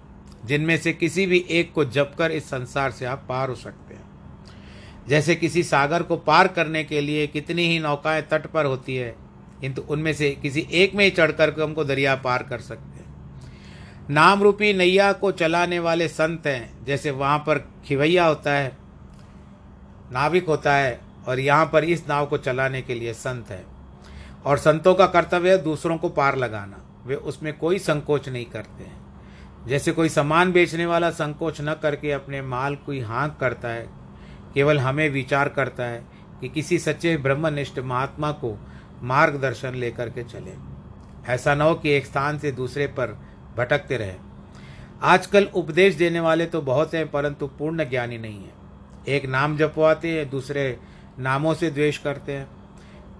[0.45, 3.93] जिनमें से किसी भी एक को जप कर इस संसार से आप पार हो सकते
[3.93, 4.08] हैं।
[5.08, 9.15] जैसे किसी सागर को पार करने के लिए कितनी ही नौकाएँ तट पर होती है,
[9.62, 13.08] किंतु उनमें से किसी एक में ही चढ़ कर हमको दरिया पार कर सकते हैं।
[14.10, 18.78] नाम रूपी नैया को चलाने वाले संत हैं, जैसे वहाँ पर खिवैया होता है,
[20.12, 23.65] नाविक होता है, और यहाँ पर इस नाव को चलाने के लिए संत है।
[24.45, 28.84] और संतों का कर्तव्य है दूसरों को पार लगाना। वे उसमें कोई संकोच नहीं करते
[28.84, 28.99] हैं।
[29.67, 33.89] जैसे कोई सामान बेचने वाला संकोच न करके अपने माल कोई हाँक करता है,
[34.54, 36.06] केवल हमें विचार करता है
[36.41, 38.58] कि किसी सच्चे ब्रह्मनिष्ठ महात्मा को
[39.04, 40.54] मार्गदर्शन लेकर के चले।
[41.34, 43.08] ऐसा न हो कि एक स्थान से दूसरे पर
[43.58, 44.13] भटकते रहे।
[45.02, 48.54] आजकल उपदेश देने वाले तो बहुत हैं, परंतु पूर्ण ज्ञानी नहीं है।
[49.08, 50.80] एक नाम जपवाते हैं, दूसरे
[51.19, 52.59] नामों से द्वेष करते हैं।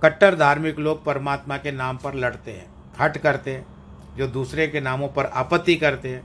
[0.04, 2.66] कट्टर धार्मिक लोग परमात्मा के नाम पर लड़ते हैं,
[3.00, 3.66] हट करते हैं,
[4.18, 6.24] जो दूसरे के नामों पर आपत्ति करते हैं।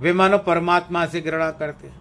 [0.00, 1.98] वे मानो परमात्मा से घृणा करते हैं,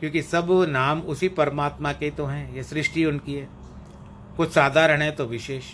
[0.00, 3.48] क्योंकि सब नाम उसी परमात्मा के तो हैं, ये सृष्टि उनकी है।
[4.36, 5.64] कुछ साधारण है तो विशेष।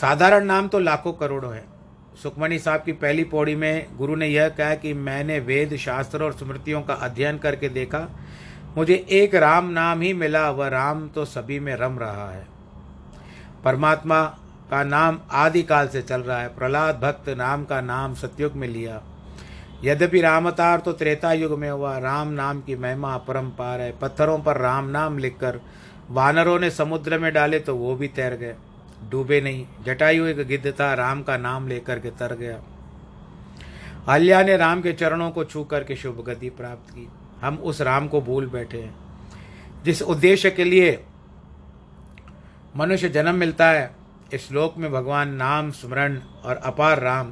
[0.00, 1.64] साधारण नाम तो लाखों करोड़ों है।
[2.22, 6.32] सुखमणि साहब की पहली पौड़ी में गुरु ने यह कहा कि मैंने वेद शास्त्र और
[6.32, 7.98] स्मृतियों का अध्ययन करके देखा
[8.76, 12.46] मुझे एक राम नाम ही मिला, वह राम तो सभी में रम रहा है।
[13.64, 14.24] परमात्मा
[14.70, 19.02] का नाम आदिकाल से चल रहा है। प्रहलाद भक्त नाम का नाम सतयुग में लिया।
[19.84, 24.56] यद्यपि रामतार तो त्रेता युग में हुआ, राम नाम की महिमा अपरंपार है। पत्थरों पर
[24.56, 25.60] राम नाम लिखकर
[26.10, 28.54] वानरों ने समुद्र में डाले तो वो भी तैर गए।
[29.10, 32.60] डूबे नहीं। जटायु एक गिद्ध था, राम का नाम लेकर के तर गया।
[34.08, 37.08] अल्या ने राम के चरणों को छू करके शुभ गति प्राप्त की।
[37.42, 38.94] हम उस राम को भूल बैठे हैं।
[39.84, 41.04] जिस उद्देश्य के लिए
[42.76, 43.96] मनुष्य जन्म मिलता है,
[44.32, 47.30] इस श्लोक में भगवान नाम, स्मरण और अपार राम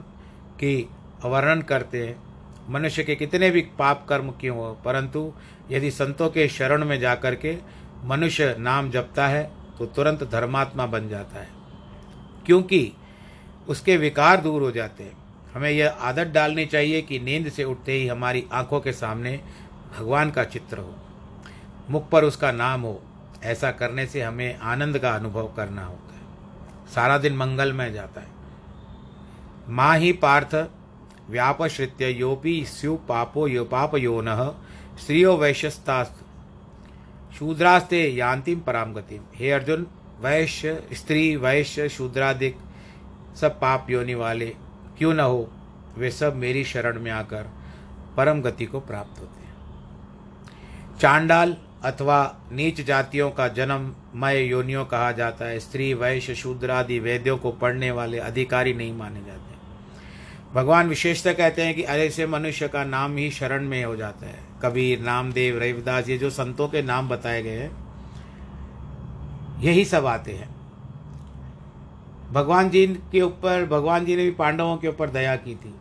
[0.61, 0.89] की
[1.25, 2.23] वर्णन करते हैं।
[2.71, 5.33] मनुष्य के कितने भी पाप कर्म क्यों हो, परंतु
[5.71, 7.59] यदि संतों के शरण में जाकर के
[8.05, 11.49] मनुष्य नाम जपता है तो तुरंत धर्मात्मा बन जाता है।
[12.47, 12.93] क्योंकि
[13.69, 17.93] उसके विकार दूर हो जाते हैं। हमें यह आदत डालनी चाहिए कि नींद से उठते
[17.93, 19.41] ही हमारी आँखों के सामने
[19.95, 20.95] भगवान का चित्र हो,
[21.91, 23.03] मुख पर उसका नाम हो,
[23.43, 28.33] ऐसा करने से हमें आनंद का अनुभव करना होता है। सारा दिन मंगलमय जाता है।
[29.69, 30.55] माँ ही पार्थ,
[31.31, 34.55] व्यापश्रित्य योपी स्यु पापो यो पाप यो न,
[35.01, 36.03] स्त्रियो वैश्यस्ता
[37.39, 39.87] शूद्रास्ते यान्तिम पराम गति हे अर्जुन,
[40.21, 42.59] वैश्य, स्त्री, वैश्य, शूद्रादिक,
[43.37, 44.47] सब पाप योनि वाले,
[44.99, 45.51] क्यों न हो,
[45.99, 47.51] वे सब मेरी शरण में आकर
[48.17, 49.44] परम गति को प्राप्त होते
[51.01, 56.99] चांडाल अथवा नीच जातियों का जन्म मय योनियों कहा जाता है। स्त्री, वैश्य, शूद्र आदि
[56.99, 59.55] वेद्यों को पढ़ने वाले अधिकारी नहीं माने जाते।
[60.55, 64.39] भगवान विशेषता कहते हैं कि ऐसे मनुष्य का नाम ही शरण में हो जाता है।
[64.63, 67.85] कबीर, नामदेव, रविदास, ये जो संतों के नाम बताए गए हैं,
[69.61, 70.55] यही सब आते हैं।
[72.33, 75.75] भगवान जी के ऊपर, भगवान जी ने भी पांडवों के ऊपर दया की थी।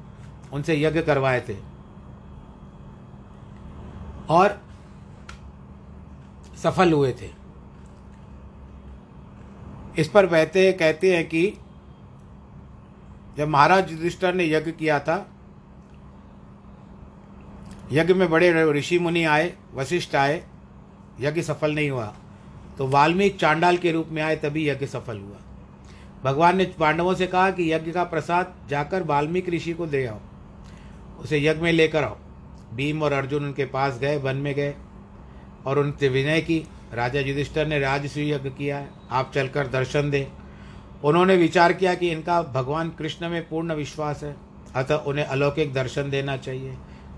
[0.53, 1.55] उनसे यज्ञ करवाए थे।
[4.29, 4.61] और
[6.63, 7.29] सफल हुए थे।
[9.99, 11.53] इस पर बहते कहते हैं कि
[13.37, 15.29] जब महाराज युधिष्ठर ने यज्ञ किया था,
[17.91, 20.43] यज्ञ में बड़े ऋषि मुनि आए, वशिष्ठ आए,
[21.19, 22.13] यज्ञ सफल नहीं हुआ।
[22.77, 25.37] तो वाल्मीकि चांडाल के रूप में आए, तभी यज्ञ सफल हुआ।
[26.23, 30.19] भगवान ने पांडवों से कहा कि यज्ञ का प्रसाद जाकर वाल्मीकि ऋषि को दे आओ।
[31.19, 32.17] उसे यज्ञ में लेकर आओ।
[32.73, 34.75] भीम और अर्जुन उनके पास गए, वन में गए।
[35.65, 40.25] और उनसे विनय की, राजा युधिष्ठर ने राजस्वी यज्ञ किया है आप चलकर दर्शन दें।
[41.03, 44.35] उन्होंने विचार किया कि इनका भगवान कृष्ण में पूर्ण विश्वास है,
[44.75, 46.73] अतः उन्हें अलौकिक दर्शन देना चाहिए।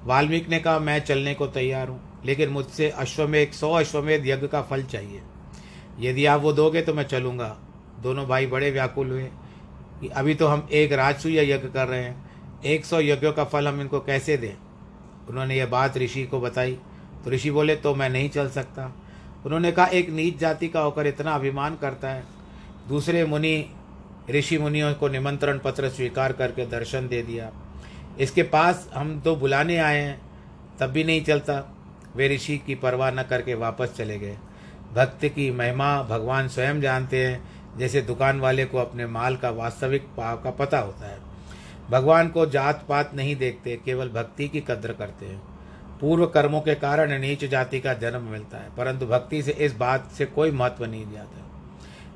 [0.06, 4.62] वाल्मीकि ने कहा, मैं चलने को तैयार हूँ, लेकिन मुझसे अश्वमेध, सौ अश्वमेध यज्ञ का
[4.62, 5.22] फल चाहिए।
[6.00, 7.56] यदि आप वो दोगे तो मैं चलूँगा।
[8.04, 9.24] दोनों भाई बड़े व्याकुल हुए
[10.02, 12.26] कि अभी तो हम एक राजसूय यज्ञ कर रहे हैं,
[12.66, 14.54] एक सौ यज्ञों का फल हम इनको कैसे दें?
[15.30, 16.78] उन्होंने यह बात ऋषि को बताई।
[17.26, 18.96] तो ऋषि बोले तो मैं नहीं चल सकता।
[19.46, 22.24] उन्होंने कहा, एक नीच जाति का होकर इतना अभिमान करता है।
[22.90, 23.66] दूसरे मुनि,
[24.30, 27.52] ऋषि मुनियों को निमंत्रण पत्र स्वीकार करके दर्शन दे दिया।
[28.20, 30.22] इसके पास हम तो बुलाने आए हैं,
[30.80, 31.76] तब भी नहीं चलता।
[32.16, 34.38] वे ऋषि की परवाह न करके वापस चले गए।
[34.94, 37.44] भक्त की महिमा भगवान स्वयं जानते हैं,
[37.78, 41.20] जैसे दुकान वाले को अपने माल का वास्तविक भाव का पता होता है।
[41.90, 45.55] भगवान को जात पात नहीं देखते, केवल भक्ति की कद्र करते हैं।
[46.06, 50.12] पूर्व कर्मों के कारण नीच जाति का जन्म मिलता है, परंतु भक्ति से इस बात
[50.12, 51.44] से कोई महत्व नहीं जाता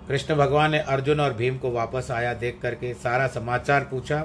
[0.07, 4.23] कृष्ण भगवान ने अर्जुन और भीम को वापस आया देख करके सारा समाचार पूछा।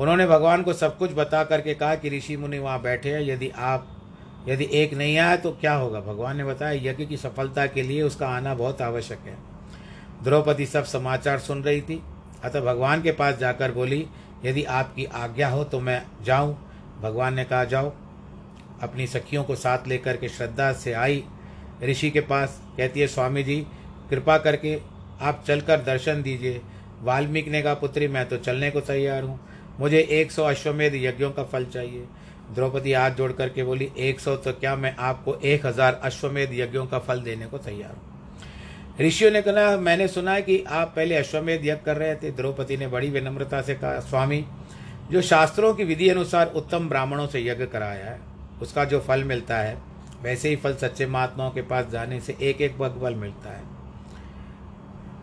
[0.00, 3.48] उन्होंने भगवान को सब कुछ बता करके कहा कि ऋषि मुनि वहाँ बैठे हैं, यदि
[3.48, 3.88] आप,
[4.48, 6.00] यदि एक नहीं आया तो क्या होगा?
[6.00, 9.36] भगवान ने बताया, यज्ञ की सफलता के लिए उसका आना बहुत आवश्यक है।
[10.24, 12.02] द्रौपदी सब समाचार सुन रही थी।
[12.44, 14.06] अतः भगवान के पास जाकर बोली,
[14.44, 16.58] यदि आपकी आज्ञा हो तो मैं जाऊँ।
[17.02, 17.92] भगवान ने कहा, जाओ।
[18.82, 21.22] अपनी सखियों को साथ लेकर के श्रद्धा से आई।
[21.82, 23.56] ऋषि के पास कहती है स्वामी जी
[24.10, 24.78] कृपा करके
[25.20, 26.60] आप चलकर दर्शन दीजिए।
[27.02, 29.38] वाल्मीकि ने कहा, पुत्री, मैं तो चलने को तैयार हूँ।
[29.80, 32.04] मुझे एक सौ अश्वमेध यज्ञों का फल चाहिए।
[32.54, 36.86] द्रौपदी हाथ जोड़ करके बोली, एक सौ तो क्या मैं आपको एक हज़ार अश्वमेध यज्ञों
[36.86, 38.14] का फल देने को तैयार हूँ?
[39.00, 42.76] ऋषियों ने कहा, मैंने सुना है कि आप पहले अश्वमेध यज्ञ कर रहे थे। द्रौपदी
[42.76, 44.44] ने बड़ी विनम्रता से कहा, स्वामी,
[45.10, 48.20] जो शास्त्रों की विधि अनुसार उत्तम ब्राह्मणों से यज्ञ कराया है
[48.62, 49.76] उसका जो फल मिलता है,
[50.22, 53.62] वैसे ही फल सच्चे महात्माओं के पास जाने से एक एक पग फल मिलता है।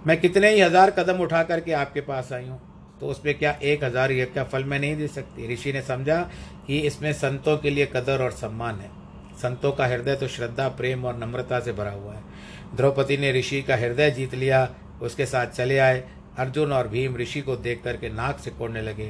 [0.08, 2.60] मैं कितने ही हज़ार कदम उठा करके आपके पास आई हूँ
[3.00, 5.54] तो उसमें क्या एक हज़ार यज्ञ फल मैं नहीं दे सकती?
[5.54, 6.22] ऋषि ने समझा
[6.68, 8.90] कि इसमें संतों के लिए कदर और सम्मान है।
[9.38, 12.22] संतों का हृदय तो श्रद्धा, प्रेम और नम्रता से भरा हुआ है।
[12.76, 14.70] द्रौपदी ने ऋषि का हृदय जीत लिया,
[15.02, 16.04] उसके साथ चले आए।
[16.38, 19.08] अर्जुन और भीम ऋषि को देख करके नाक से कोड़ने लगे,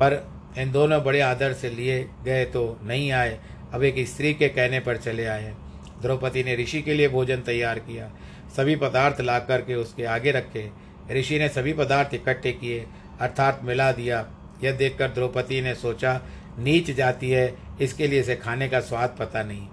[0.00, 0.22] पर
[0.58, 3.38] इन दोनों बड़े आदर से लिए गए तो नहीं आए।
[3.72, 5.54] अब एक स्त्री के कहने पर चले आए।
[6.02, 8.10] द्रौपदी ने ऋषि के लिए भोजन तैयार किया।
[8.56, 10.70] सभी पदार्थ ला करके उसके आगे रखे।
[11.12, 12.86] ऋषि ने सभी पदार्थ इकट्ठे किए,
[13.20, 14.30] अर्थात मिला दिया।
[14.64, 16.22] यह देखकर द्रौपदी ने सोचा,
[16.58, 19.68] नीच जाती है, इसके लिए इसे खाने का स्वाद पता नहीं।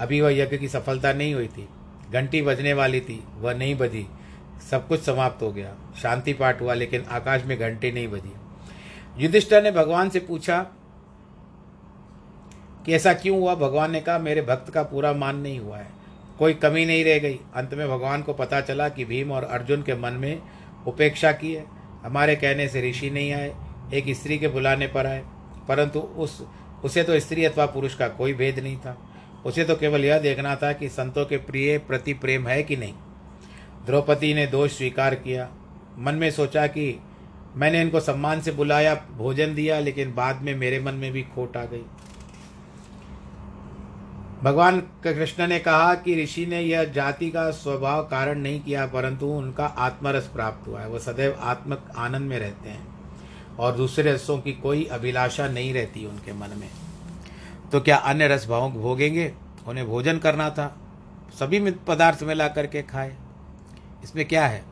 [0.00, 1.68] अभी वह यज्ञ की सफलता नहीं हुई थी।
[2.12, 4.06] घंटी बजने वाली थी, वह नहीं बजी।
[4.70, 8.32] सब कुछ समाप्त हो गया। शांति पाठ हुआ, लेकिन आकाश में घंटी नहीं बजी।
[9.24, 10.66] युधिष्ठर ने भगवान से पूछा
[12.88, 13.54] कि ऐसा क्यों हुआ?
[13.54, 15.86] भगवान ने कहा, मेरे भक्त का पूरा मान नहीं हुआ है।
[16.38, 19.82] कोई कमी नहीं रह गई। अंत में भगवान को पता चला कि भीम और अर्जुन
[19.82, 20.42] के मन में
[20.86, 21.64] उपेक्षा की है।
[22.04, 23.54] हमारे कहने से ऋषि नहीं आए,
[23.94, 25.22] एक स्त्री के बुलाने पर आए।
[25.68, 26.46] परंतु उस,
[26.84, 28.98] उसे तो स्त्री अथवा पुरुष का कोई भेद नहीं था।
[29.46, 32.94] उसे तो केवल यह देखना था कि संतों के प्रिय प्रति प्रेम है कि नहीं।
[33.86, 35.48] द्रौपदी ने दोष स्वीकार किया।
[35.98, 37.00] मन में सोचा कि
[37.56, 41.56] मैंने इनको सम्मान से बुलाया, भोजन दिया, लेकिन बाद में मेरे मन में भी खोट
[41.56, 41.84] आ गई।
[44.42, 49.26] भगवान कृष्ण ने कहा कि ऋषि ने यह जाति का स्वभाव कारण नहीं किया, परंतु
[49.26, 52.86] उनका आत्मरस प्राप्त हुआ है। वह सदैव आत्मक आनंद में रहते हैं
[53.56, 56.68] और दूसरे रसों की कोई अभिलाषा नहीं रहती उनके मन में।
[57.72, 59.32] तो क्या अन्य रस भाव भोगेंगे?
[59.66, 60.76] उन्हें भोजन करना था।
[61.38, 63.16] सभी पदार्थ मिला करके खाए।
[64.04, 64.64] इसमें क्या है?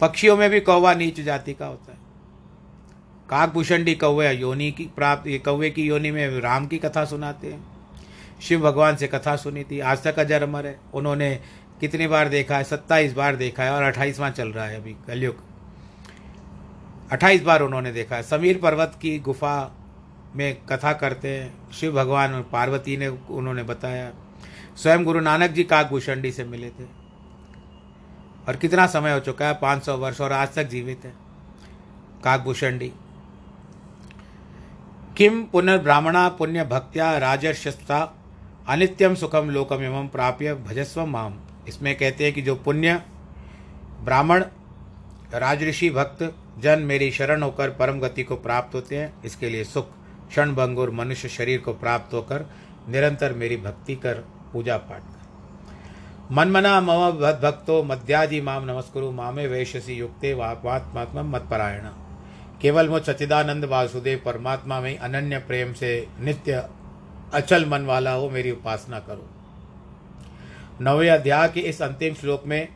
[0.00, 1.98] पक्षियों में भी कौवा नीच जाति का होता है।
[3.28, 7.71] काकभूषणी कौवे योनि की प्राप्त कौवे की योनि में राम की कथा सुनाते हैं।
[8.42, 11.40] शिव भगवान से कथा सुनी थी, आज तक अजर अमर है। उन्होंने
[11.80, 12.64] कितनी बार देखा है?
[12.64, 15.36] सत्ताईस बार देखा है और अट्ठाईसवां चल रहा है अभी कलयुग।
[17.12, 19.76] अट्ठाईस बार उन्होंने देखा है। समीर पर्वत की गुफा
[20.36, 24.10] में कथा करते हैं। शिव भगवान और पार्वती ने उन्होंने बताया।
[24.76, 26.84] स्वयं गुरु नानक जी काकभूषणी से मिले थे।
[28.48, 29.54] और कितना समय हो चुका है?
[29.54, 31.12] पाँच सौ वर्ष और आज तक जीवित है
[32.24, 32.92] काकभूषणी
[35.16, 38.18] किम पुनर्ब्राह्मणा पुण्य भक्त्या राजर्षस्ता
[38.68, 41.34] अनित्यम सुखम लोकम एवं प्राप्य भजस्व माम।
[41.68, 42.94] इसमें कहते हैं कि जो पुण्य
[44.04, 44.44] ब्राह्मण,
[45.34, 46.22] राजऋषि भक्त,
[46.58, 49.86] जन मेरी शरण होकर परम गति को प्राप्त होते हैं, इसके लिए सुख,
[50.28, 52.44] क्षण भंग और मनुष्य शरीर को प्राप्त होकर
[52.88, 54.14] निरंतर मेरी भक्ति कर
[54.52, 57.10] पूजा पाठ कर। मन्मना मम
[57.42, 61.48] भक्तो मध्याजी माम नमस्कुरु, मामे वैश्यसी युक्ते वात्मात्मा मत
[62.62, 66.64] केवल मुझ सचिदानंद वासुदेव परमात्मा में अनन्य प्रेम से नित्य
[67.34, 69.28] अचल मन वाला हो, मेरी उपासना करो।
[70.82, 72.68] नवे अध्याय के इस अंतिम श्लोक में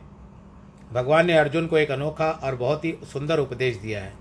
[0.93, 4.13] भगवान ने अर्जुन को एक अनोखा और बहुत ही सुंदर उपदेश दिया है।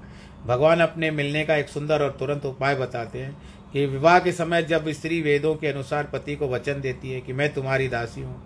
[0.46, 3.36] भगवान अपने मिलने का एक सुंदर और तुरंत उपाय बताते हैं
[3.72, 7.32] कि विवाह के समय जब स्त्री वेदों के अनुसार पति को वचन देती है कि
[7.32, 8.36] मैं तुम्हारी दासी हूँ,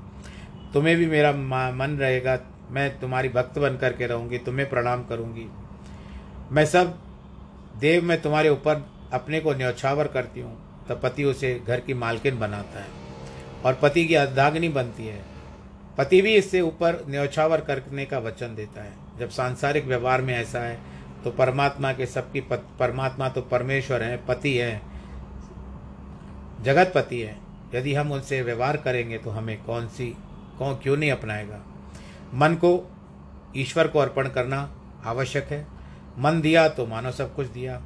[0.72, 2.38] तुम्हें भी मेरा मन रहेगा,
[2.70, 5.47] मैं तुम्हारी भक्त बन करके रहूँगी, तुम्हें प्रणाम करूँगी।
[6.53, 6.99] मैं सब
[7.80, 10.57] देव मैं तुम्हारे ऊपर अपने को न्यौछावर करती हूँ।
[10.91, 12.88] तब पति उसे घर की मालकिन बनाता है
[13.64, 15.20] और पति की अर्धाग्नि बनती है।
[15.99, 20.61] पति भी इससे ऊपर न्यौछावर करने का वचन देता है। जब सांसारिक व्यवहार में ऐसा
[20.61, 20.78] है
[21.24, 24.80] तो परमात्मा के सबकी परमात्मा तो परमेश्वर है, पति है,
[26.62, 27.36] जगत पति है।
[27.74, 30.07] यदि हम उनसे व्यवहार करेंगे तो हमें कौन सी,
[30.59, 31.61] कौन क्यों नहीं अपनाएगा?
[32.34, 32.91] मन को,
[33.57, 34.68] ईश्वर को अर्पण करना
[35.05, 35.66] आवश्यक है।
[36.18, 37.76] मन दिया तो मानो सब कुछ दिया,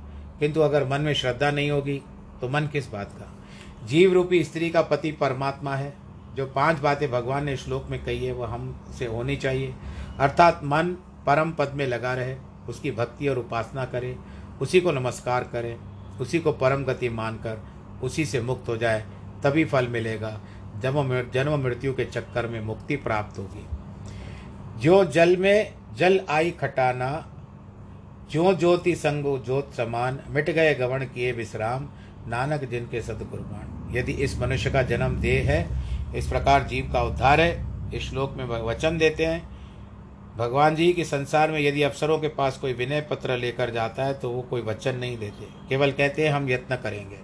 [0.41, 2.01] किंतु अगर मन में श्रद्धा नहीं होगी
[2.45, 3.35] तो मन किस बात का?
[3.87, 5.95] जीव रूपी स्त्री का पति परमात्मा है।
[6.37, 9.75] जो पाँच बातें भगवान ने श्लोक में कही है वह हमसे होनी चाहिए।
[10.19, 12.37] अर्थात मन परम पद में लगा रहे,
[12.69, 14.17] उसकी भक्ति और उपासना करे,
[14.61, 15.79] उसी को नमस्कार करे,
[16.21, 17.59] उसी को परम गति मानकर,
[18.03, 19.05] उसी से मुक्त हो जाए,
[19.43, 20.41] तभी फल मिलेगा
[20.83, 23.67] जन्म जन्म मृत्यु के चक्कर में मुक्ति प्राप्त होगी।
[24.81, 27.31] जो जल में जल आई खटाना
[28.31, 31.89] जो ज्योति संगो ज्योत समान, मिट गए गवण किए विश्राम
[32.29, 35.67] नानक जिनके सदकुर्बान यदि इस मनुष्य का जन्म देह है,
[36.17, 39.43] इस प्रकार जीव का उद्धार है, इस श्लोक में वचन देते हैं,
[40.37, 44.15] भगवान जी के संसार में यदि अफसरों के पास कोई विनय पत्र लेकर जाता है
[44.15, 47.19] तो वो कोई वचन नहीं देते। केवल कहते हैं, हम यत्न करेंगे।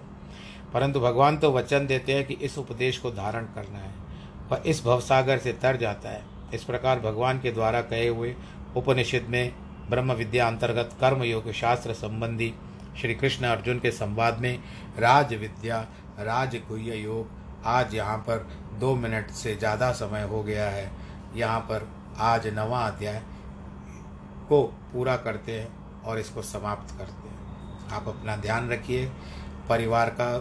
[0.73, 3.93] परंतु भगवान तो वचन देते हैं कि इस उपदेश को धारण करना है
[4.51, 6.21] वह इस भवसागर से तर जाता है।
[6.53, 8.35] इस प्रकार भगवान के द्वारा कहे हुए
[8.75, 9.51] उपनिषद में
[9.89, 12.53] ब्रह्म विद्या अंतर्गत कर्म योग शास्त्र संबंधी
[13.01, 14.59] श्री कृष्ण अर्जुन के संवाद में
[14.99, 15.77] राज विद्या
[16.19, 17.29] राज राजगुह्य योग
[17.65, 18.49] आज यहाँ पर
[18.79, 20.91] दो मिनट से ज़्यादा समय हो गया है।
[21.35, 23.21] यहाँ पर आज नवा अध्याय
[24.49, 29.11] को पूरा करते हैं और इसको समाप्त करते हैं। आप अपना ध्यान रखिए,
[29.69, 30.37] परिवार का,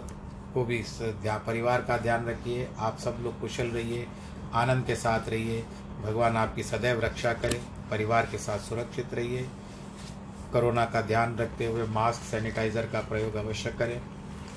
[0.55, 4.07] को भी इस परिवार का ध्यान रखिए, आप सब लोग कुशल रहिए,
[4.55, 5.65] आनंद के साथ रहिए,
[6.03, 9.49] भगवान आपकी सदैव रक्षा करें, परिवार के साथ सुरक्षित रहिए।
[10.53, 14.01] कोरोना का ध्यान रखते हुए मास्क, सैनिटाइज़र का प्रयोग अवश्य करें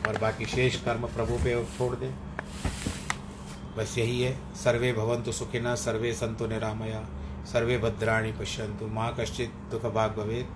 [0.08, 2.14] और बाकी शेष कर्म प्रभु पे छोड़ दें।
[3.78, 7.04] बस यही है। सर्वे भवंतु सुखिना, सर्वे संतु निरामया,
[7.46, 10.48] सर्वे भद्राणी पश्यंतु माँ कश्चित दुख भाग भवेद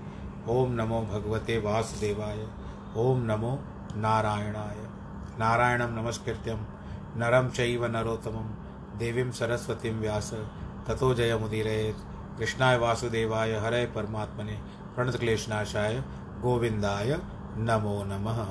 [0.50, 2.48] ओम नमो भगवते वासुदेवाय।
[2.98, 3.60] ओम नमो
[3.96, 4.78] नारायणाय।
[5.40, 6.58] नारायणं नमस्कृत्यं।
[7.18, 8.48] नरं चैव नरोत्तमं।
[8.98, 10.34] देवीं सरस्वतीं व्यास।
[10.88, 14.60] ततो जयमुदीरयेत्। कृष्णाय वासुदेवाय। हरे परमात्मने।
[14.98, 15.96] प्रणतक्लेशनाशाय
[16.42, 17.18] गोविन्दाय
[17.58, 18.48] नमो नमः।